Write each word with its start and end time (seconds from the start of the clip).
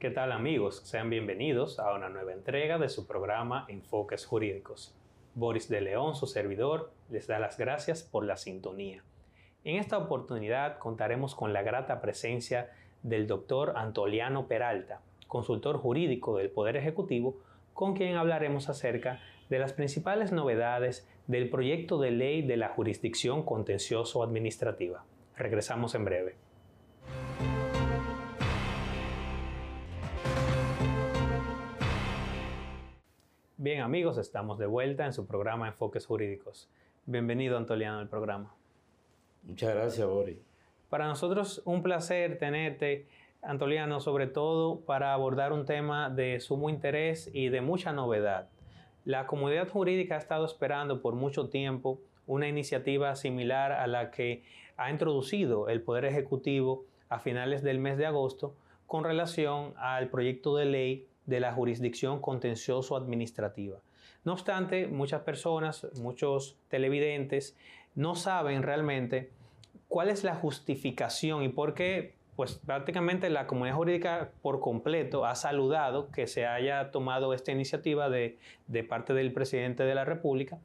¿Qué 0.00 0.08
tal 0.08 0.32
amigos? 0.32 0.80
Sean 0.84 1.10
bienvenidos 1.10 1.78
a 1.78 1.92
una 1.92 2.08
nueva 2.08 2.32
entrega 2.32 2.78
de 2.78 2.88
su 2.88 3.06
programa 3.06 3.66
Enfoques 3.68 4.24
Jurídicos. 4.24 4.94
Boris 5.34 5.68
de 5.68 5.82
León, 5.82 6.16
su 6.16 6.26
servidor, 6.26 6.90
les 7.10 7.26
da 7.26 7.38
las 7.38 7.58
gracias 7.58 8.02
por 8.02 8.24
la 8.24 8.38
sintonía. 8.38 9.04
En 9.62 9.76
esta 9.76 9.98
oportunidad 9.98 10.78
contaremos 10.78 11.34
con 11.34 11.52
la 11.52 11.60
grata 11.60 12.00
presencia 12.00 12.70
del 13.02 13.26
doctor 13.26 13.74
Antoliano 13.76 14.48
Peralta, 14.48 15.02
consultor 15.28 15.76
jurídico 15.76 16.38
del 16.38 16.48
Poder 16.48 16.78
Ejecutivo, 16.78 17.36
con 17.74 17.94
quien 17.94 18.16
hablaremos 18.16 18.70
acerca 18.70 19.20
de 19.50 19.58
las 19.58 19.74
principales 19.74 20.32
novedades 20.32 21.06
del 21.26 21.50
proyecto 21.50 22.00
de 22.00 22.10
ley 22.10 22.40
de 22.40 22.56
la 22.56 22.70
jurisdicción 22.70 23.42
contencioso 23.44 24.22
administrativa. 24.22 25.04
Regresamos 25.36 25.94
en 25.94 26.06
breve. 26.06 26.49
Bien 33.62 33.82
amigos, 33.82 34.16
estamos 34.16 34.56
de 34.56 34.64
vuelta 34.64 35.04
en 35.04 35.12
su 35.12 35.26
programa 35.26 35.68
Enfoques 35.68 36.06
Jurídicos. 36.06 36.70
Bienvenido 37.04 37.58
Antoliano 37.58 37.98
al 37.98 38.08
programa. 38.08 38.54
Muchas 39.42 39.74
gracias, 39.74 40.08
Boris. 40.08 40.38
Para 40.88 41.06
nosotros 41.06 41.60
un 41.66 41.82
placer 41.82 42.38
tenerte, 42.38 43.06
Antoliano, 43.42 44.00
sobre 44.00 44.28
todo 44.28 44.80
para 44.80 45.12
abordar 45.12 45.52
un 45.52 45.66
tema 45.66 46.08
de 46.08 46.40
sumo 46.40 46.70
interés 46.70 47.28
y 47.34 47.50
de 47.50 47.60
mucha 47.60 47.92
novedad. 47.92 48.48
La 49.04 49.26
comunidad 49.26 49.68
jurídica 49.68 50.14
ha 50.14 50.18
estado 50.18 50.46
esperando 50.46 51.02
por 51.02 51.14
mucho 51.14 51.50
tiempo 51.50 52.00
una 52.26 52.48
iniciativa 52.48 53.14
similar 53.14 53.72
a 53.72 53.86
la 53.86 54.10
que 54.10 54.42
ha 54.78 54.90
introducido 54.90 55.68
el 55.68 55.82
Poder 55.82 56.06
Ejecutivo 56.06 56.86
a 57.10 57.18
finales 57.18 57.62
del 57.62 57.78
mes 57.78 57.98
de 57.98 58.06
agosto 58.06 58.54
con 58.86 59.04
relación 59.04 59.74
al 59.76 60.08
proyecto 60.08 60.56
de 60.56 60.64
ley 60.64 61.09
de 61.26 61.40
la 61.40 61.52
jurisdicción 61.52 62.20
contencioso 62.20 62.96
administrativa. 62.96 63.78
No 64.24 64.32
obstante, 64.32 64.86
muchas 64.86 65.22
personas, 65.22 65.86
muchos 65.98 66.56
televidentes, 66.68 67.56
no 67.94 68.14
saben 68.14 68.62
realmente 68.62 69.30
cuál 69.88 70.08
es 70.08 70.24
la 70.24 70.34
justificación 70.34 71.42
y 71.42 71.48
por 71.48 71.74
qué, 71.74 72.14
pues 72.36 72.54
prácticamente 72.54 73.30
la 73.30 73.46
comunidad 73.46 73.76
jurídica 73.76 74.30
por 74.42 74.60
completo 74.60 75.24
ha 75.24 75.34
saludado 75.34 76.10
que 76.10 76.26
se 76.26 76.46
haya 76.46 76.90
tomado 76.90 77.34
esta 77.34 77.52
iniciativa 77.52 78.08
de, 78.08 78.38
parte 78.88 79.14
del 79.14 79.32
presidente 79.32 79.84
de 79.84 79.94
la 79.94 80.04
República 80.04 80.58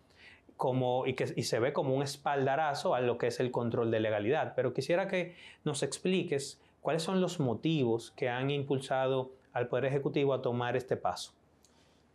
como, 0.58 1.06
y, 1.06 1.14
que, 1.14 1.34
y 1.36 1.44
se 1.44 1.60
ve 1.60 1.74
como 1.74 1.96
un 1.96 2.04
espaldarazo 2.04 2.94
a 2.94 3.02
lo 3.02 3.18
que 3.18 3.28
es 3.28 3.40
el 3.40 3.52
control 3.52 3.90
de 3.90 4.00
legalidad. 4.00 4.54
Pero 4.56 4.74
quisiera 4.74 5.08
que 5.08 5.36
nos 5.64 5.82
expliques 5.82 6.62
cuáles 6.82 7.04
son 7.04 7.20
los 7.20 7.40
motivos 7.40 8.12
que 8.12 8.30
han 8.30 8.52
impulsado 8.52 9.32
al 9.56 9.70
Poder 9.70 9.86
Ejecutivo 9.86 10.34
a 10.34 10.42
tomar 10.42 10.76
este 10.76 10.98
paso? 10.98 11.32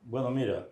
Bueno, 0.02 0.30
mira, 0.30 0.68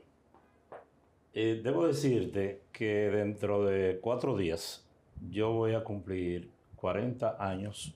eh, 1.33 1.61
debo 1.64 1.86
decirte 1.86 2.61
que 2.70 3.11
dentro 3.11 3.64
de 3.64 3.98
cuatro 4.02 4.36
días 4.36 4.86
yo 5.30 5.50
voy 5.52 5.74
a 5.74 5.83
cumplir 5.83 6.50
40 6.77 7.36
años 7.42 7.94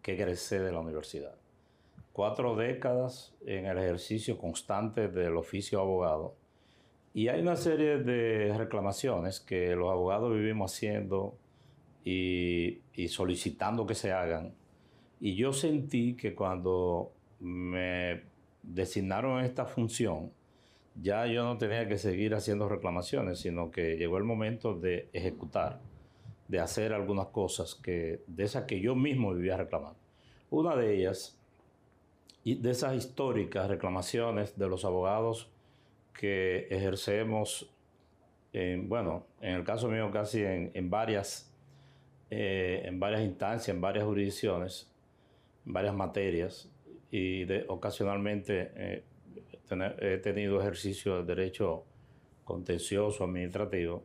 que 0.00 0.12
egresé 0.14 0.60
de 0.60 0.70
la 0.70 0.78
universidad. 0.78 1.34
Cuatro 2.12 2.54
décadas 2.54 3.34
en 3.44 3.66
el 3.66 3.78
ejercicio 3.78 4.38
constante 4.38 5.08
del 5.08 5.36
oficio 5.36 5.80
abogado. 5.80 6.36
Y 7.14 7.26
hay 7.26 7.40
una 7.40 7.56
serie 7.56 7.98
de 7.98 8.56
reclamaciones 8.56 9.40
que 9.40 9.74
los 9.74 9.90
abogados 9.90 10.32
vivimos 10.32 10.72
haciendo 10.72 11.34
y, 12.04 12.78
y 12.94 13.08
solicitando 13.08 13.84
que 13.84 13.96
se 13.96 14.12
hagan. 14.12 14.54
Y 15.20 15.34
yo 15.34 15.52
sentí 15.52 16.14
que 16.14 16.34
cuando 16.34 17.12
me 17.42 18.22
designaron 18.62 19.44
esta 19.44 19.66
función, 19.66 20.30
ya 20.94 21.26
yo 21.26 21.44
no 21.44 21.58
tenía 21.58 21.88
que 21.88 21.98
seguir 21.98 22.34
haciendo 22.34 22.68
reclamaciones, 22.68 23.40
sino 23.40 23.70
que 23.70 23.96
llegó 23.96 24.18
el 24.18 24.24
momento 24.24 24.74
de 24.74 25.08
ejecutar, 25.12 25.80
de 26.48 26.60
hacer 26.60 26.92
algunas 26.92 27.26
cosas 27.28 27.74
que, 27.74 28.22
de 28.26 28.44
esas 28.44 28.64
que 28.64 28.80
yo 28.80 28.94
mismo 28.94 29.34
vivía 29.34 29.56
reclamando. 29.56 29.98
Una 30.50 30.76
de 30.76 30.94
ellas, 30.94 31.38
y 32.44 32.56
de 32.56 32.70
esas 32.70 32.94
históricas 32.94 33.68
reclamaciones 33.68 34.56
de 34.56 34.68
los 34.68 34.84
abogados 34.84 35.50
que 36.12 36.68
ejercemos, 36.70 37.70
en, 38.52 38.88
bueno, 38.88 39.26
en 39.40 39.54
el 39.54 39.64
caso 39.64 39.88
mío 39.88 40.10
casi 40.12 40.44
en, 40.44 40.90
varias, 40.90 41.52
eh, 42.30 42.82
en 42.84 43.00
varias 43.00 43.22
instancias, 43.22 43.74
en 43.74 43.80
varias 43.80 44.04
jurisdicciones, 44.04 44.92
en 45.66 45.72
varias 45.72 45.94
materias, 45.94 46.71
y 47.12 47.44
ocasionalmente 47.68 48.72
eh, 48.74 49.04
he 50.00 50.18
tenido 50.18 50.60
ejercicio 50.60 51.18
de 51.18 51.34
derecho 51.34 51.84
contencioso 52.42 53.24
administrativo 53.24 54.02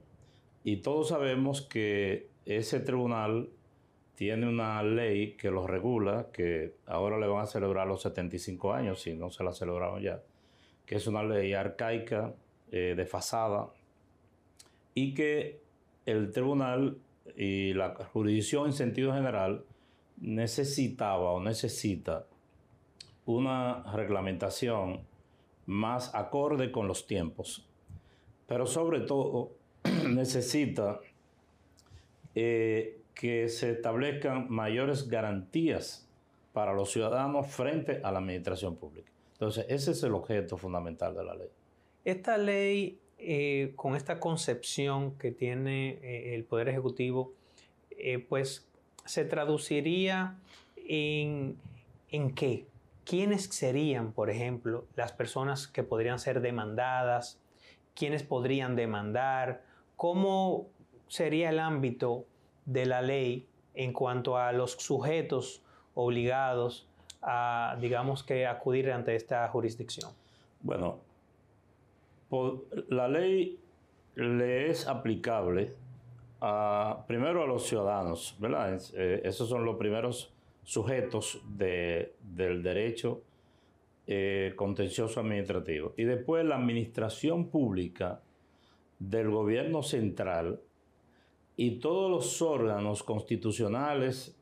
y 0.64 0.78
todos 0.78 1.08
sabemos 1.08 1.62
que 1.62 2.28
ese 2.46 2.82
tribunal 2.82 3.50
tiene 4.16 4.50
una 4.50 4.84
ley 4.84 5.38
que 5.38 5.50
lo 5.50 5.66
regula, 5.66 6.28
que 6.34 6.76
ahora 6.86 7.18
le 7.18 7.28
van 7.28 7.44
a 7.44 7.46
celebrar 7.46 7.88
los 7.88 8.02
75 8.02 8.74
años, 8.74 9.02
si 9.02 9.14
no 9.14 9.30
se 9.30 9.46
la 9.46 9.54
celebraron 9.54 10.02
ya, 10.02 10.22
que 10.86 10.96
es 10.96 11.08
una 11.08 11.24
ley 11.24 11.54
arcaica, 11.54 12.34
eh, 12.70 12.96
desfasada, 12.98 13.70
y 14.94 15.14
que 15.14 15.62
el 16.06 16.32
tribunal 16.32 16.98
y 17.38 17.74
la 17.74 17.94
jurisdicción 18.12 18.66
en 18.66 18.74
sentido 18.74 19.14
general 19.14 19.64
necesitaba 20.20 21.32
o 21.32 21.40
necesita 21.42 22.26
una 23.28 23.84
reglamentación 23.94 25.02
más 25.66 26.16
acorde 26.16 26.72
con 26.72 26.88
los 26.88 27.06
tiempos, 27.06 27.68
pero 28.48 28.66
sobre 28.66 29.02
todo 29.02 29.52
necesita 30.08 31.00
eh, 32.34 33.02
que 33.14 33.50
se 33.50 33.72
establezcan 33.72 34.48
mayores 34.50 35.10
garantías 35.10 36.08
para 36.54 36.74
los 36.74 36.90
ciudadanos 36.90 37.48
frente 37.48 38.00
a 38.02 38.12
la 38.12 38.20
administración 38.20 38.78
pública. 38.78 39.12
Entonces, 39.34 39.66
ese 39.68 39.92
es 39.92 40.02
el 40.04 40.14
objeto 40.14 40.58
fundamental 40.58 41.14
de 41.14 41.24
la 41.24 41.36
ley. 41.36 41.50
Esta 42.06 42.38
ley, 42.38 42.98
eh, 43.18 43.74
con 43.76 43.96
esta 43.96 44.20
concepción 44.22 45.18
que 45.18 45.32
tiene 45.32 46.00
eh, 46.02 46.34
el 46.34 46.46
Poder 46.46 46.70
Ejecutivo, 46.70 47.34
pues 48.30 48.70
se 49.06 49.26
traduciría 49.26 50.38
en, 50.76 51.58
en 52.12 52.34
qué? 52.34 52.68
¿Quiénes 53.08 53.46
serían, 53.46 54.12
por 54.12 54.30
ejemplo, 54.30 54.86
las 54.96 55.14
personas 55.14 55.68
que 55.68 55.84
podrían 55.84 56.20
ser 56.20 56.42
demandadas? 56.42 57.40
¿Quiénes 57.96 58.24
podrían 58.24 58.76
demandar? 58.76 59.64
¿Cómo 59.96 60.68
sería 61.08 61.50
el 61.50 61.60
ámbito 61.60 62.26
de 62.66 62.86
la 62.86 63.02
ley 63.02 63.48
en 63.76 63.94
cuanto 63.94 64.38
a 64.38 64.52
los 64.52 64.74
sujetos 64.74 65.64
obligados 65.96 66.88
a, 67.22 67.78
digamos 67.80 68.24
que, 68.24 68.46
acudir 68.46 68.92
ante 68.92 69.16
esta 69.16 69.48
jurisdicción? 69.48 70.12
Bueno, 70.62 71.00
la 72.90 73.08
ley 73.08 73.58
le 74.16 74.70
es 74.70 74.86
aplicable 74.86 75.74
a, 76.42 77.06
primero 77.08 77.42
a 77.42 77.48
los 77.48 77.66
ciudadanos, 77.66 78.36
¿verdad? 78.40 78.80
Eh, 78.94 79.22
esos 79.24 79.48
son 79.48 79.64
los 79.64 79.78
primeros 79.78 80.34
sujetos 80.68 81.42
del 81.48 82.62
derecho 82.62 83.22
eh, 84.06 84.52
contencioso 84.58 85.22
administrativo. 85.22 85.94
Y 85.96 86.04
después 86.04 86.44
la 86.44 86.58
administración 86.58 87.48
pública 87.48 88.22
del 89.00 89.30
gobierno 89.30 89.82
central 89.82 90.60
y 91.56 91.80
todos 91.80 92.12
los 92.12 92.42
órganos 92.42 93.02
constitucionales 93.04 94.38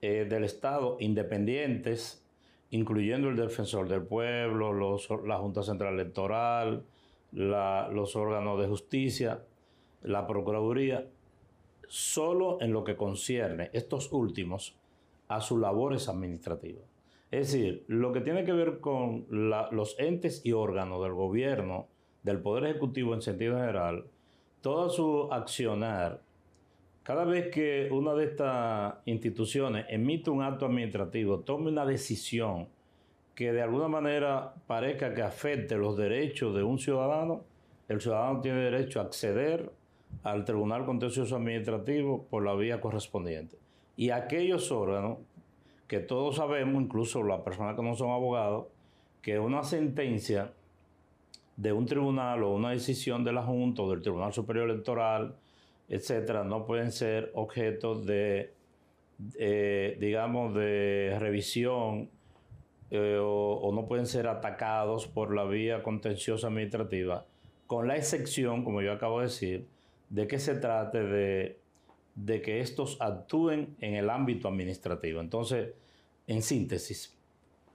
eh, 0.00 0.26
del 0.26 0.44
Estado 0.44 0.96
independientes, 1.00 2.24
incluyendo 2.70 3.28
el 3.28 3.36
defensor 3.36 3.88
del 3.88 4.04
pueblo, 4.04 4.72
la 5.26 5.36
Junta 5.36 5.62
Central 5.62 5.92
Electoral, 5.92 6.82
los 7.32 8.16
órganos 8.16 8.58
de 8.58 8.68
justicia, 8.68 9.42
la 10.02 10.26
Procuraduría, 10.26 11.06
solo 11.88 12.58
en 12.62 12.72
lo 12.72 12.84
que 12.84 12.96
concierne 12.96 13.68
estos 13.74 14.10
últimos 14.14 14.77
a 15.28 15.40
sus 15.40 15.60
labores 15.60 16.08
administrativas. 16.08 16.84
Es 17.30 17.52
decir, 17.52 17.84
lo 17.88 18.12
que 18.12 18.22
tiene 18.22 18.44
que 18.44 18.52
ver 18.52 18.80
con 18.80 19.26
los 19.28 19.96
entes 19.98 20.40
y 20.44 20.52
órganos 20.52 21.02
del 21.02 21.12
gobierno, 21.12 21.86
del 22.22 22.40
Poder 22.40 22.64
Ejecutivo 22.64 23.14
en 23.14 23.20
sentido 23.20 23.58
general, 23.58 24.06
toda 24.62 24.88
su 24.88 25.28
accionar, 25.30 26.22
cada 27.02 27.24
vez 27.24 27.50
que 27.50 27.88
una 27.90 28.14
de 28.14 28.24
estas 28.24 28.94
instituciones 29.04 29.86
emite 29.88 30.30
un 30.30 30.42
acto 30.42 30.66
administrativo, 30.66 31.40
tome 31.40 31.68
una 31.70 31.84
decisión 31.84 32.68
que 33.34 33.52
de 33.52 33.62
alguna 33.62 33.88
manera 33.88 34.54
parezca 34.66 35.14
que 35.14 35.22
afecte 35.22 35.76
los 35.76 35.96
derechos 35.96 36.54
de 36.54 36.62
un 36.62 36.78
ciudadano, 36.78 37.44
el 37.88 38.00
ciudadano 38.00 38.40
tiene 38.40 38.60
derecho 38.60 39.00
a 39.00 39.04
acceder 39.04 39.70
al 40.22 40.44
Tribunal 40.44 40.84
Contencioso 40.84 41.36
Administrativo 41.36 42.26
por 42.28 42.44
la 42.44 42.54
vía 42.54 42.80
correspondiente 42.80 43.67
y 43.98 44.10
aquellos 44.10 44.70
órganos 44.70 45.18
que 45.88 45.98
todos 45.98 46.36
sabemos, 46.36 46.80
incluso 46.80 47.20
las 47.24 47.40
personas 47.40 47.74
que 47.74 47.82
no 47.82 47.96
son 47.96 48.10
abogados, 48.10 48.68
que 49.20 49.40
una 49.40 49.64
sentencia 49.64 50.52
de 51.56 51.72
un 51.72 51.84
tribunal 51.84 52.44
o 52.44 52.54
una 52.54 52.70
decisión 52.70 53.24
de 53.24 53.32
la 53.32 53.42
Junta 53.42 53.82
o 53.82 53.90
del 53.90 54.00
Tribunal 54.00 54.32
Superior 54.32 54.70
Electoral, 54.70 55.34
etcétera, 55.88 56.44
no 56.44 56.64
pueden 56.64 56.92
ser 56.92 57.32
objeto 57.34 57.96
de, 58.00 58.52
eh, 59.36 59.96
digamos, 59.98 60.54
de 60.54 61.16
revisión 61.18 62.08
eh, 62.92 63.18
o, 63.20 63.72
no 63.74 63.86
pueden 63.86 64.06
ser 64.06 64.28
atacados 64.28 65.08
por 65.08 65.34
la 65.34 65.42
vía 65.42 65.82
contenciosa 65.82 66.46
administrativa, 66.46 67.26
con 67.66 67.88
la 67.88 67.96
excepción, 67.96 68.62
como 68.62 68.80
yo 68.80 68.92
acabo 68.92 69.18
de 69.18 69.26
decir, 69.26 69.66
de 70.08 70.28
que 70.28 70.38
se 70.38 70.54
trate 70.54 71.02
de, 71.02 71.57
de 72.24 72.42
que 72.42 72.60
estos 72.60 72.96
actúen 73.00 73.76
en 73.80 73.94
el 73.94 74.10
ámbito 74.10 74.48
administrativo. 74.48 75.20
Entonces, 75.20 75.72
en 76.26 76.42
síntesis, 76.42 77.16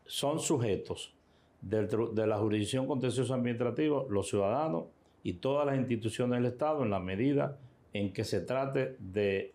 son 0.06 0.40
sujetos 0.40 1.13
de 1.62 2.28
la 2.28 2.38
jurisdicción 2.38 2.86
contenciosa 2.88 3.36
administrativa 3.36 4.04
los 4.10 4.28
ciudadanos 4.28 4.88
y 5.24 5.34
todas 5.34 5.66
las 5.66 5.78
instituciones 5.78 6.42
del 6.42 6.51
Estado 6.51 6.84
en 6.84 6.90
la 6.90 7.00
medida 7.00 7.57
en 7.94 8.12
que 8.12 8.25
se 8.25 8.42
trate 8.42 8.98
de 9.00 9.54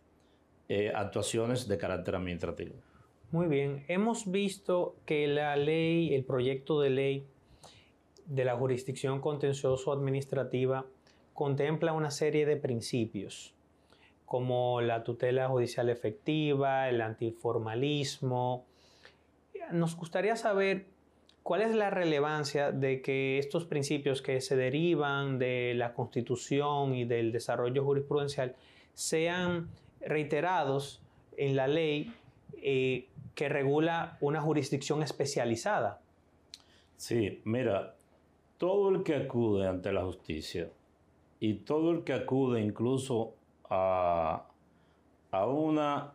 eh, 0.70 0.90
actuaciones 0.94 1.68
de 1.68 1.76
carácter 1.76 2.16
administrativo. 2.16 2.74
Muy 3.30 3.46
bien, 3.46 3.84
hemos 3.88 4.30
visto 4.30 4.96
que 5.04 5.28
la 5.28 5.54
ley, 5.56 6.14
el 6.14 6.24
proyecto 6.24 6.80
de 6.80 6.88
ley 6.88 7.26
de 8.24 8.44
la 8.46 8.56
jurisdicción 8.56 9.20
contencioso 9.20 9.92
administrativa 9.92 10.86
contempla 11.34 11.92
una 11.92 12.10
serie 12.10 12.46
de 12.46 12.56
principios 12.56 13.54
como 14.28 14.82
la 14.82 15.02
tutela 15.02 15.48
judicial 15.48 15.88
efectiva, 15.88 16.88
el 16.88 17.00
antiformalismo. 17.00 18.66
Nos 19.72 19.96
gustaría 19.96 20.36
saber 20.36 20.86
cuál 21.42 21.62
es 21.62 21.74
la 21.74 21.88
relevancia 21.88 22.70
de 22.70 23.00
que 23.00 23.38
estos 23.38 23.64
principios 23.64 24.20
que 24.20 24.42
se 24.42 24.54
derivan 24.54 25.38
de 25.38 25.72
la 25.74 25.94
Constitución 25.94 26.94
y 26.94 27.06
del 27.06 27.32
desarrollo 27.32 27.82
jurisprudencial 27.82 28.54
sean 28.92 29.70
reiterados 30.00 31.02
en 31.38 31.56
la 31.56 31.66
ley 31.66 32.12
eh, 32.62 33.08
que 33.34 33.48
regula 33.48 34.18
una 34.20 34.42
jurisdicción 34.42 35.02
especializada. 35.02 36.02
Sí, 36.98 37.40
mira, 37.44 37.94
todo 38.58 38.90
el 38.90 39.02
que 39.02 39.14
acude 39.14 39.66
ante 39.66 39.90
la 39.92 40.04
justicia 40.04 40.68
y 41.40 41.54
todo 41.54 41.92
el 41.92 42.04
que 42.04 42.12
acude 42.12 42.60
incluso 42.60 43.37
a, 43.70 44.44
una 45.46 46.14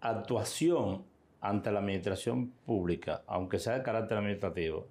actuación 0.00 1.04
ante 1.40 1.72
la 1.72 1.80
administración 1.80 2.52
pública, 2.64 3.22
aunque 3.26 3.58
sea 3.58 3.74
de 3.74 3.82
carácter 3.82 4.18
administrativo, 4.18 4.86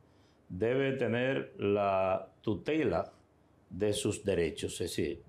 debe 0.49 0.93
tener 0.93 1.53
la 1.57 2.29
tutela 2.41 3.11
de 3.69 3.93
sus 3.93 4.23
derechos. 4.23 4.73
Es 4.73 4.95
decir, 4.95 5.23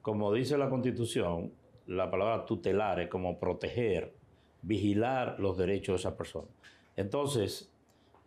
como 0.00 0.32
dice 0.32 0.58
la 0.58 0.70
Constitución, 0.70 1.52
la 1.86 2.10
palabra 2.10 2.44
tutelar 2.46 3.00
es 3.00 3.08
como 3.08 3.38
proteger, 3.38 4.14
vigilar 4.62 5.38
los 5.38 5.56
derechos 5.56 5.94
de 5.94 6.08
esa 6.08 6.16
persona. 6.16 6.48
Entonces, 6.96 7.72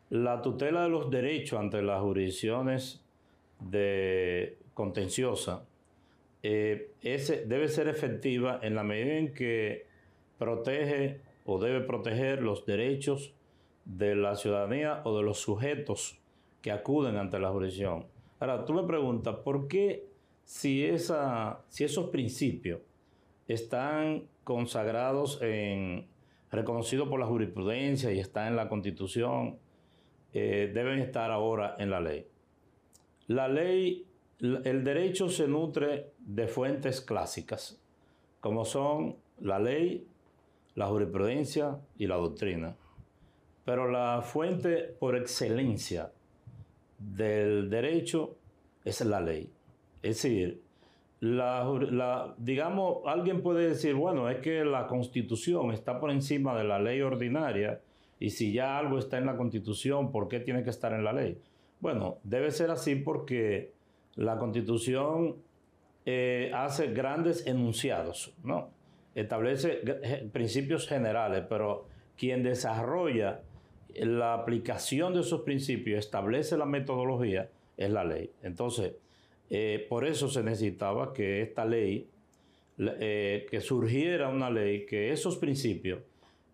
la 0.09 0.41
tutela 0.41 0.83
de 0.83 0.89
los 0.89 1.09
derechos 1.09 1.59
ante 1.59 1.81
las 1.81 2.01
jurisdicciones 2.01 3.03
de 3.59 4.59
contenciosa 4.73 5.65
eh, 6.47 6.91
debe 7.47 7.67
ser 7.69 7.87
efectiva 7.87 8.59
en 8.61 8.75
la 8.75 8.83
medida 8.83 9.17
en 9.17 9.33
que 9.33 9.87
protege 10.37 11.21
o 11.43 11.57
debe 11.57 11.81
proteger 11.81 12.43
los 12.43 12.67
derechos 12.67 13.33
de 13.83 14.15
la 14.15 14.35
ciudadanía 14.35 15.01
o 15.05 15.17
de 15.17 15.23
los 15.23 15.39
sujetos 15.39 16.19
que 16.61 16.71
acuden 16.71 17.17
ante 17.17 17.39
la 17.39 17.49
jurisdicción. 17.49 18.05
Ahora, 18.39 18.63
tú 18.63 18.75
me 18.75 18.83
preguntas, 18.83 19.37
¿por 19.37 19.67
qué 19.67 20.07
si, 20.43 20.85
esa, 20.85 21.63
si 21.67 21.83
esos 21.83 22.11
principios 22.11 22.79
están 23.47 24.27
consagrados 24.43 25.41
en, 25.41 26.05
reconocidos 26.51 27.09
por 27.09 27.19
la 27.19 27.25
jurisprudencia 27.25 28.11
y 28.11 28.19
están 28.19 28.49
en 28.49 28.55
la 28.55 28.69
Constitución, 28.69 29.57
eh, 30.31 30.69
deben 30.71 30.99
estar 30.99 31.31
ahora 31.31 31.75
en 31.79 31.89
la 31.89 32.01
ley? 32.01 32.27
La 33.25 33.47
ley, 33.47 34.05
el 34.39 34.83
derecho 34.83 35.29
se 35.29 35.47
nutre 35.47 36.11
de 36.19 36.47
fuentes 36.47 37.01
clásicas, 37.01 37.79
como 38.41 38.65
son 38.65 39.15
la 39.39 39.59
ley, 39.59 40.07
la 40.75 40.87
jurisprudencia 40.87 41.77
y 41.97 42.07
la 42.07 42.15
doctrina. 42.15 42.75
Pero 43.63 43.89
la 43.89 44.21
fuente 44.21 44.95
por 44.99 45.15
excelencia 45.15 46.11
del 46.99 47.69
derecho 47.69 48.35
es 48.83 49.01
la 49.01 49.21
ley. 49.21 49.49
Es 50.03 50.21
decir, 50.21 50.61
digamos, 52.37 52.97
alguien 53.05 53.41
puede 53.41 53.69
decir, 53.69 53.95
bueno, 53.95 54.29
es 54.29 54.37
que 54.39 54.63
la 54.63 54.85
constitución 54.85 55.71
está 55.71 55.99
por 55.99 56.11
encima 56.11 56.55
de 56.55 56.65
la 56.65 56.77
ley 56.77 57.01
ordinaria 57.01 57.81
y 58.19 58.29
si 58.29 58.53
ya 58.53 58.77
algo 58.77 58.99
está 58.99 59.17
en 59.17 59.25
la 59.25 59.35
constitución, 59.35 60.11
¿por 60.11 60.27
qué 60.27 60.39
tiene 60.39 60.63
que 60.63 60.69
estar 60.69 60.93
en 60.93 61.03
la 61.03 61.13
ley? 61.13 61.41
Bueno, 61.79 62.17
debe 62.23 62.51
ser 62.51 62.69
así 62.69 62.95
porque 62.95 63.73
la 64.15 64.37
constitución 64.37 65.35
eh, 66.05 66.51
hace 66.53 66.87
grandes 66.87 67.45
enunciados, 67.47 68.33
¿no? 68.43 68.69
establece 69.15 69.81
principios 70.33 70.87
generales, 70.87 71.45
pero 71.49 71.87
quien 72.17 72.43
desarrolla 72.43 73.41
la 73.95 74.33
aplicación 74.33 75.13
de 75.13 75.21
esos 75.21 75.41
principios, 75.41 75.99
establece 75.99 76.57
la 76.57 76.65
metodología, 76.65 77.49
es 77.77 77.89
la 77.89 78.03
ley. 78.03 78.29
Entonces, 78.43 78.93
eh, 79.49 79.85
por 79.89 80.05
eso 80.05 80.27
se 80.27 80.43
necesitaba 80.43 81.13
que 81.13 81.41
esta 81.41 81.65
ley, 81.65 82.09
eh, 82.77 83.45
que 83.49 83.61
surgiera 83.61 84.27
una 84.27 84.49
ley, 84.49 84.85
que 84.85 85.11
esos 85.11 85.37
principios, 85.37 86.01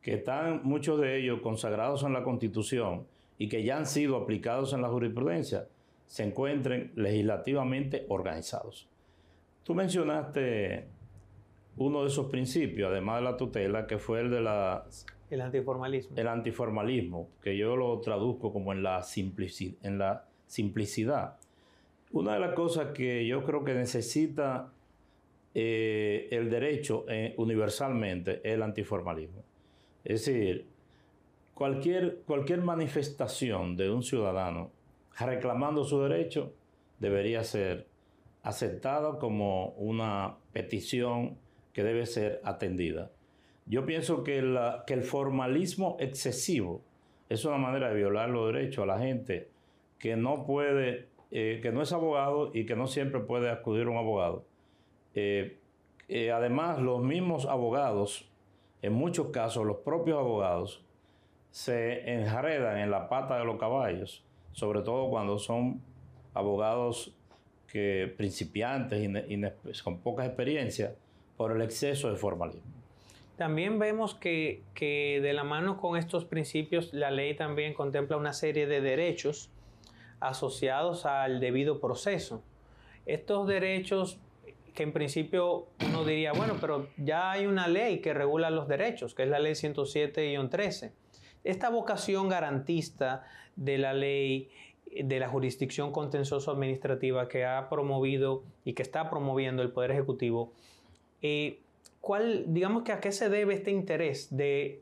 que 0.01 0.15
están 0.15 0.61
muchos 0.63 0.99
de 1.01 1.17
ellos 1.17 1.41
consagrados 1.41 2.03
en 2.03 2.13
la 2.13 2.23
Constitución 2.23 3.05
y 3.37 3.49
que 3.49 3.63
ya 3.63 3.77
han 3.77 3.87
sido 3.87 4.17
aplicados 4.17 4.73
en 4.73 4.81
la 4.81 4.89
jurisprudencia, 4.89 5.67
se 6.11 6.23
encuentren 6.23 6.91
legislativamente 6.95 8.05
organizados. 8.09 8.89
Tú 9.63 9.73
mencionaste 9.73 10.89
uno 11.77 12.01
de 12.01 12.09
esos 12.09 12.29
principios, 12.29 12.91
además 12.91 13.19
de 13.19 13.31
la 13.31 13.37
tutela, 13.37 13.87
que 13.87 13.97
fue 13.97 14.19
el 14.19 14.29
de 14.29 14.41
la... 14.41 14.85
El 15.29 15.39
antiformalismo. 15.39 16.17
El 16.17 16.27
antiformalismo, 16.27 17.29
que 17.41 17.55
yo 17.55 17.77
lo 17.77 17.97
traduzco 18.01 18.51
como 18.51 18.73
en 18.73 18.83
la, 18.83 19.01
en 19.15 19.97
la 19.97 20.25
simplicidad. 20.47 21.37
Una 22.11 22.33
de 22.33 22.41
las 22.41 22.55
cosas 22.55 22.87
que 22.87 23.25
yo 23.25 23.45
creo 23.45 23.63
que 23.63 23.73
necesita 23.73 24.73
eh, 25.55 26.27
el 26.29 26.49
derecho 26.49 27.05
eh, 27.07 27.33
universalmente 27.37 28.41
es 28.43 28.55
el 28.55 28.63
antiformalismo. 28.63 29.45
Es 30.03 30.25
decir, 30.25 30.65
cualquier, 31.53 32.17
cualquier 32.25 32.59
manifestación 32.63 33.77
de 33.77 33.89
un 33.89 34.03
ciudadano 34.03 34.80
reclamando 35.19 35.83
su 35.83 36.01
derecho 36.01 36.53
debería 36.99 37.43
ser 37.43 37.87
aceptada 38.43 39.19
como 39.19 39.69
una 39.71 40.37
petición 40.51 41.37
que 41.73 41.83
debe 41.83 42.05
ser 42.05 42.41
atendida. 42.43 43.11
Yo 43.65 43.85
pienso 43.85 44.23
que, 44.23 44.41
que 44.87 44.93
el 44.93 45.03
formalismo 45.03 45.97
excesivo 45.99 46.81
es 47.29 47.45
una 47.45 47.57
manera 47.57 47.89
de 47.89 47.95
violar 47.95 48.29
los 48.29 48.51
derechos 48.51 48.83
a 48.83 48.87
la 48.87 48.99
gente 48.99 49.49
que 49.99 50.17
no 50.17 50.45
puede, 50.45 51.07
eh, 51.29 51.59
que 51.61 51.71
no 51.71 51.81
es 51.81 51.93
abogado 51.93 52.51
y 52.53 52.65
que 52.65 52.75
no 52.75 52.87
siempre 52.87 53.21
puede 53.21 53.49
acudir 53.49 53.85
a 53.85 53.91
un 53.91 53.97
abogado. 53.97 54.45
Eh, 55.13 55.59
eh, 56.09 56.31
además, 56.31 56.79
los 56.79 57.01
mismos 57.03 57.45
abogados, 57.45 58.29
en 58.81 58.93
muchos 58.93 59.27
casos 59.27 59.65
los 59.65 59.77
propios 59.77 60.17
abogados, 60.17 60.83
se 61.51 62.11
enredan 62.11 62.79
en 62.79 62.91
la 62.91 63.07
pata 63.07 63.37
de 63.37 63.45
los 63.45 63.57
caballos, 63.57 64.25
sobre 64.53 64.81
todo 64.81 65.09
cuando 65.09 65.39
son 65.39 65.81
abogados 66.33 67.13
que 67.67 68.13
principiantes 68.17 69.09
y 69.29 69.81
con 69.81 69.99
poca 69.99 70.25
experiencia 70.25 70.95
por 71.37 71.51
el 71.55 71.61
exceso 71.61 72.09
de 72.09 72.17
formalismo. 72.17 72.69
También 73.37 73.79
vemos 73.79 74.13
que, 74.13 74.61
de 74.79 75.33
la 75.33 75.43
mano 75.43 75.77
con 75.77 75.97
estos 75.97 76.25
principios 76.25 76.93
la 76.93 77.09
ley 77.09 77.35
también 77.35 77.73
contempla 77.73 78.17
una 78.17 78.33
serie 78.33 78.67
de 78.67 78.81
derechos 78.81 79.49
asociados 80.19 81.05
al 81.05 81.39
debido 81.39 81.79
proceso. 81.79 82.43
Estos 83.07 83.47
derechos 83.47 84.19
que 84.75 84.83
en 84.83 84.93
principio 84.93 85.67
uno 85.85 86.05
diría, 86.05 86.33
bueno, 86.33 86.57
pero 86.61 86.87
ya 86.97 87.31
hay 87.31 87.47
una 87.47 87.67
ley 87.67 87.99
que 87.99 88.13
regula 88.13 88.49
los 88.49 88.67
derechos, 88.67 89.15
que 89.15 89.23
es 89.23 89.29
la 89.29 89.39
ley 89.39 89.53
107-13. 89.53 90.91
Esta 91.43 91.69
vocación 91.69 92.29
garantista 92.29 93.25
de 93.55 93.77
la 93.77 93.93
ley 93.93 94.49
de 94.91 95.19
la 95.19 95.29
jurisdicción 95.29 95.91
contencioso 95.93 96.51
administrativa 96.51 97.29
que 97.29 97.45
ha 97.45 97.69
promovido 97.69 98.43
y 98.65 98.73
que 98.73 98.81
está 98.83 99.09
promoviendo 99.09 99.61
el 99.61 99.71
Poder 99.71 99.91
Ejecutivo 99.91 100.51
eh, 101.21 101.59
¿cuál, 101.99 102.45
digamos 102.47 102.83
que 102.83 102.91
a 102.91 102.99
qué 102.99 103.11
se 103.11 103.29
debe 103.29 103.53
este 103.53 103.71
interés 103.71 104.35
de 104.35 104.81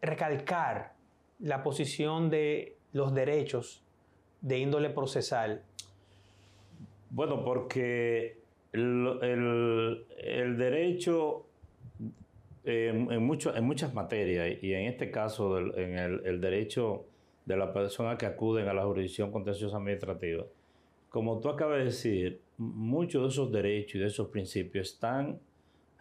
recalcar 0.00 0.94
la 1.38 1.62
posición 1.62 2.30
de 2.30 2.76
los 2.92 3.14
derechos 3.14 3.82
de 4.40 4.58
índole 4.58 4.90
procesal? 4.90 5.62
Bueno, 7.10 7.44
porque 7.44 8.38
el, 8.72 10.56
derecho 10.56 11.46
en, 12.64 13.10
en, 13.10 13.22
muchas 13.22 13.94
materias, 13.94 14.62
y 14.62 14.72
en 14.72 14.86
este 14.86 15.10
caso 15.10 15.58
en 15.58 15.98
el, 15.98 16.40
derecho 16.40 17.06
de 17.46 17.56
las 17.56 17.70
personas 17.70 18.18
que 18.18 18.26
acuden 18.26 18.68
a 18.68 18.74
la 18.74 18.84
jurisdicción 18.84 19.30
contenciosa 19.30 19.76
administrativa, 19.76 20.44
como 21.08 21.40
tú 21.40 21.48
acabas 21.48 21.78
de 21.78 21.84
decir, 21.84 22.40
muchos 22.58 23.22
de 23.22 23.28
esos 23.28 23.52
derechos 23.52 23.94
y 23.94 23.98
de 24.00 24.06
esos 24.06 24.28
principios 24.28 24.92
están 24.92 25.40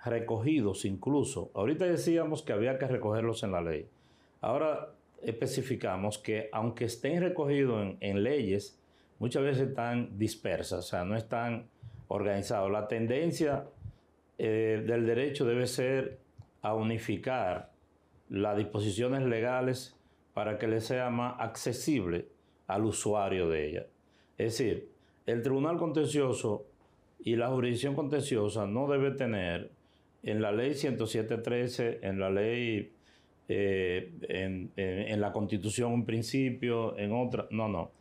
recogidos 0.04 0.86
incluso. 0.86 1.52
Ahorita 1.54 1.86
decíamos 1.86 2.42
que 2.42 2.54
había 2.54 2.78
que 2.78 2.88
recogerlos 2.88 3.44
en 3.44 3.52
la 3.52 3.62
ley. 3.62 3.88
Ahora 4.42 4.94
especificamos 5.22 6.18
que 6.18 6.50
aunque 6.52 6.86
estén 6.86 7.22
recogidos 7.22 7.96
en, 8.00 8.24
leyes, 8.24 8.80
muchas 9.20 9.44
veces 9.44 9.70
están 9.70 10.18
dispersas, 10.18 10.80
o 10.80 10.88
sea, 10.88 11.06
no 11.06 11.16
están 11.16 11.68
organizados. 12.08 12.72
La 12.72 12.88
tendencia 12.88 13.66
eh, 14.38 14.84
del 14.86 15.06
derecho 15.06 15.46
debe 15.46 15.68
ser 15.68 16.20
a 16.68 16.74
unificar 16.74 17.72
las 18.30 18.58
disposiciones 18.58 19.24
legales 19.24 19.96
para 20.34 20.58
que 20.58 20.68
le 20.68 20.82
sea 20.82 21.10
más 21.10 21.36
accesible 21.40 22.28
al 22.68 22.84
usuario 22.84 23.48
de 23.48 23.70
ella. 23.70 23.86
Es 24.38 24.58
decir, 24.58 24.90
el 25.26 25.42
tribunal 25.42 25.78
contencioso 25.78 26.66
y 27.20 27.38
la 27.38 27.48
jurisdicción 27.48 27.96
contenciosa 27.96 28.68
no 28.68 28.88
debe 28.88 29.12
tener 29.12 29.72
en 30.24 30.42
la 30.42 30.52
ley 30.52 30.72
107.13, 30.72 32.00
en 32.02 32.20
la 32.20 32.30
ley, 32.30 32.92
eh, 33.48 34.12
en, 34.28 35.22
la 35.22 35.32
constitución 35.32 35.94
un 35.94 36.06
principio, 36.06 36.98
en 36.98 37.14
otra, 37.14 37.48
no, 37.50 37.70
no. 37.70 37.92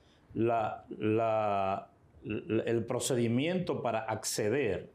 El 2.25 2.85
procedimiento 2.85 3.81
para 3.81 4.01
acceder 4.01 4.91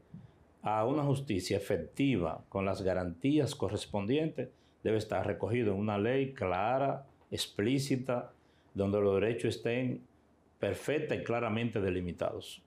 a 0.62 0.84
una 0.86 1.02
justicia 1.02 1.56
efectiva 1.56 2.44
con 2.48 2.64
las 2.64 2.82
garantías 2.82 3.54
correspondientes 3.54 4.48
debe 4.82 4.98
estar 4.98 5.26
recogido 5.26 5.72
en 5.72 5.80
una 5.80 5.98
ley 5.98 6.32
clara, 6.32 7.06
explícita, 7.30 8.32
donde 8.74 9.00
los 9.00 9.20
derechos 9.20 9.56
estén 9.56 10.02
perfecta 10.58 11.14
y 11.14 11.22
claramente 11.24 11.80
delimitados. 11.80 12.62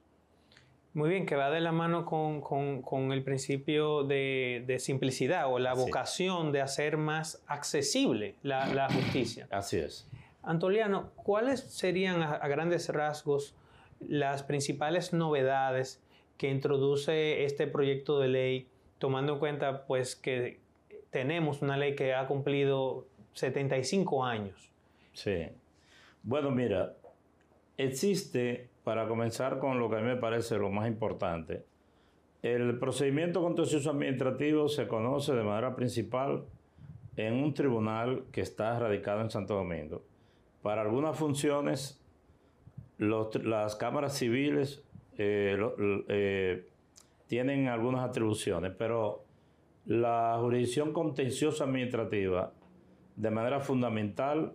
Muy 0.96 1.10
bien, 1.10 1.26
que 1.26 1.36
va 1.36 1.50
de 1.50 1.60
la 1.60 1.72
mano 1.72 2.06
con, 2.06 3.12
el 3.12 3.22
principio 3.22 4.04
de, 4.04 4.76
simplicidad 4.78 5.52
o 5.52 5.58
la 5.58 5.74
vocación 5.74 6.52
de 6.52 6.62
hacer 6.62 6.96
más 6.96 7.44
accesible 7.46 8.34
la, 8.42 8.88
justicia. 8.90 9.46
Así 9.50 9.76
es. 9.76 10.08
Antoliano, 10.42 11.10
¿cuáles 11.16 11.60
serían 11.60 12.22
a, 12.22 12.38
grandes 12.48 12.88
rasgos 12.88 13.54
las 14.00 14.42
principales 14.42 15.12
novedades 15.12 16.02
que 16.36 16.50
introduce 16.50 17.44
este 17.44 17.66
proyecto 17.66 18.18
de 18.18 18.28
ley, 18.28 18.68
tomando 18.98 19.34
en 19.34 19.38
cuenta 19.38 19.86
pues 19.86 20.16
que 20.16 20.60
tenemos 21.10 21.62
una 21.62 21.76
ley 21.76 21.94
que 21.94 22.14
ha 22.14 22.26
cumplido 22.26 23.06
75 23.34 24.24
años? 24.24 24.70
Sí. 25.12 25.48
Bueno, 26.22 26.50
mira, 26.50 26.96
existe 27.76 28.68
para 28.84 29.08
comenzar 29.08 29.58
con 29.58 29.78
lo 29.78 29.88
que 29.90 29.96
a 29.96 30.00
mí 30.00 30.06
me 30.06 30.16
parece 30.16 30.58
lo 30.58 30.70
más 30.70 30.86
importante, 30.88 31.64
el 32.42 32.78
procedimiento 32.78 33.42
contencioso 33.42 33.90
administrativo 33.90 34.68
se 34.68 34.86
conoce 34.86 35.34
de 35.34 35.42
manera 35.42 35.74
principal 35.74 36.44
en 37.16 37.34
un 37.34 37.54
tribunal 37.54 38.24
que 38.30 38.42
está 38.42 38.78
radicado 38.78 39.22
en 39.22 39.30
Santo 39.30 39.54
Domingo. 39.54 40.04
Para 40.62 40.82
algunas 40.82 41.16
funciones, 41.16 42.00
las 42.98 43.76
cámaras 43.76 44.16
civiles 44.16 44.84
eh, 45.18 45.58
eh, 46.08 46.68
tienen 47.26 47.68
algunas 47.68 48.08
atribuciones, 48.08 48.72
pero 48.76 49.24
la 49.86 50.36
jurisdicción 50.40 50.92
contenciosa 50.92 51.64
administrativa, 51.64 52.52
de 53.16 53.30
manera 53.30 53.60
fundamental, 53.60 54.52